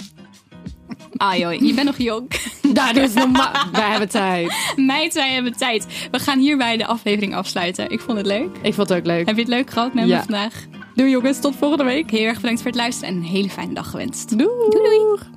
Ah 1.18 1.38
joh, 1.38 1.54
je 1.54 1.74
bent 1.74 1.86
nog 1.86 1.98
jong. 1.98 2.28
Daar 2.74 2.94
dus 2.94 3.14
normaal. 3.14 3.52
Wij 3.72 3.90
hebben 3.90 4.10
tijd. 4.10 4.54
Meid, 4.76 5.14
wij 5.14 5.34
hebben 5.34 5.58
tijd. 5.58 6.08
We 6.12 6.20
gaan 6.20 6.40
hierbij 6.40 6.78
de 6.78 6.86
aflevering 6.86 7.36
afsluiten. 7.36 7.90
Ik 7.92 8.00
vond 8.00 8.18
het 8.18 8.28
leuk. 8.28 8.50
Ik 8.62 8.74
vond 8.74 8.90
het 8.90 8.98
ook 8.98 9.06
leuk. 9.06 9.26
Heb 9.26 9.36
je 9.36 9.42
het 9.42 9.52
leuk 9.52 9.70
gehad 9.70 9.94
met 9.94 10.04
me 10.04 10.10
Ja. 10.10 10.20
vandaag? 10.24 10.54
Doei 10.96 11.10
jongens, 11.10 11.40
tot 11.40 11.56
volgende 11.56 11.84
week. 11.84 12.12
Heel 12.12 12.26
erg 12.28 12.40
bedankt 12.42 12.62
voor 12.62 12.72
het 12.72 12.80
luisteren 12.80 13.10
en 13.10 13.16
een 13.22 13.28
hele 13.28 13.50
fijne 13.50 13.74
dag 13.74 13.90
gewenst. 13.90 14.38
Doei. 14.38 14.70
Doei 14.70 14.84
doei. 14.84 15.37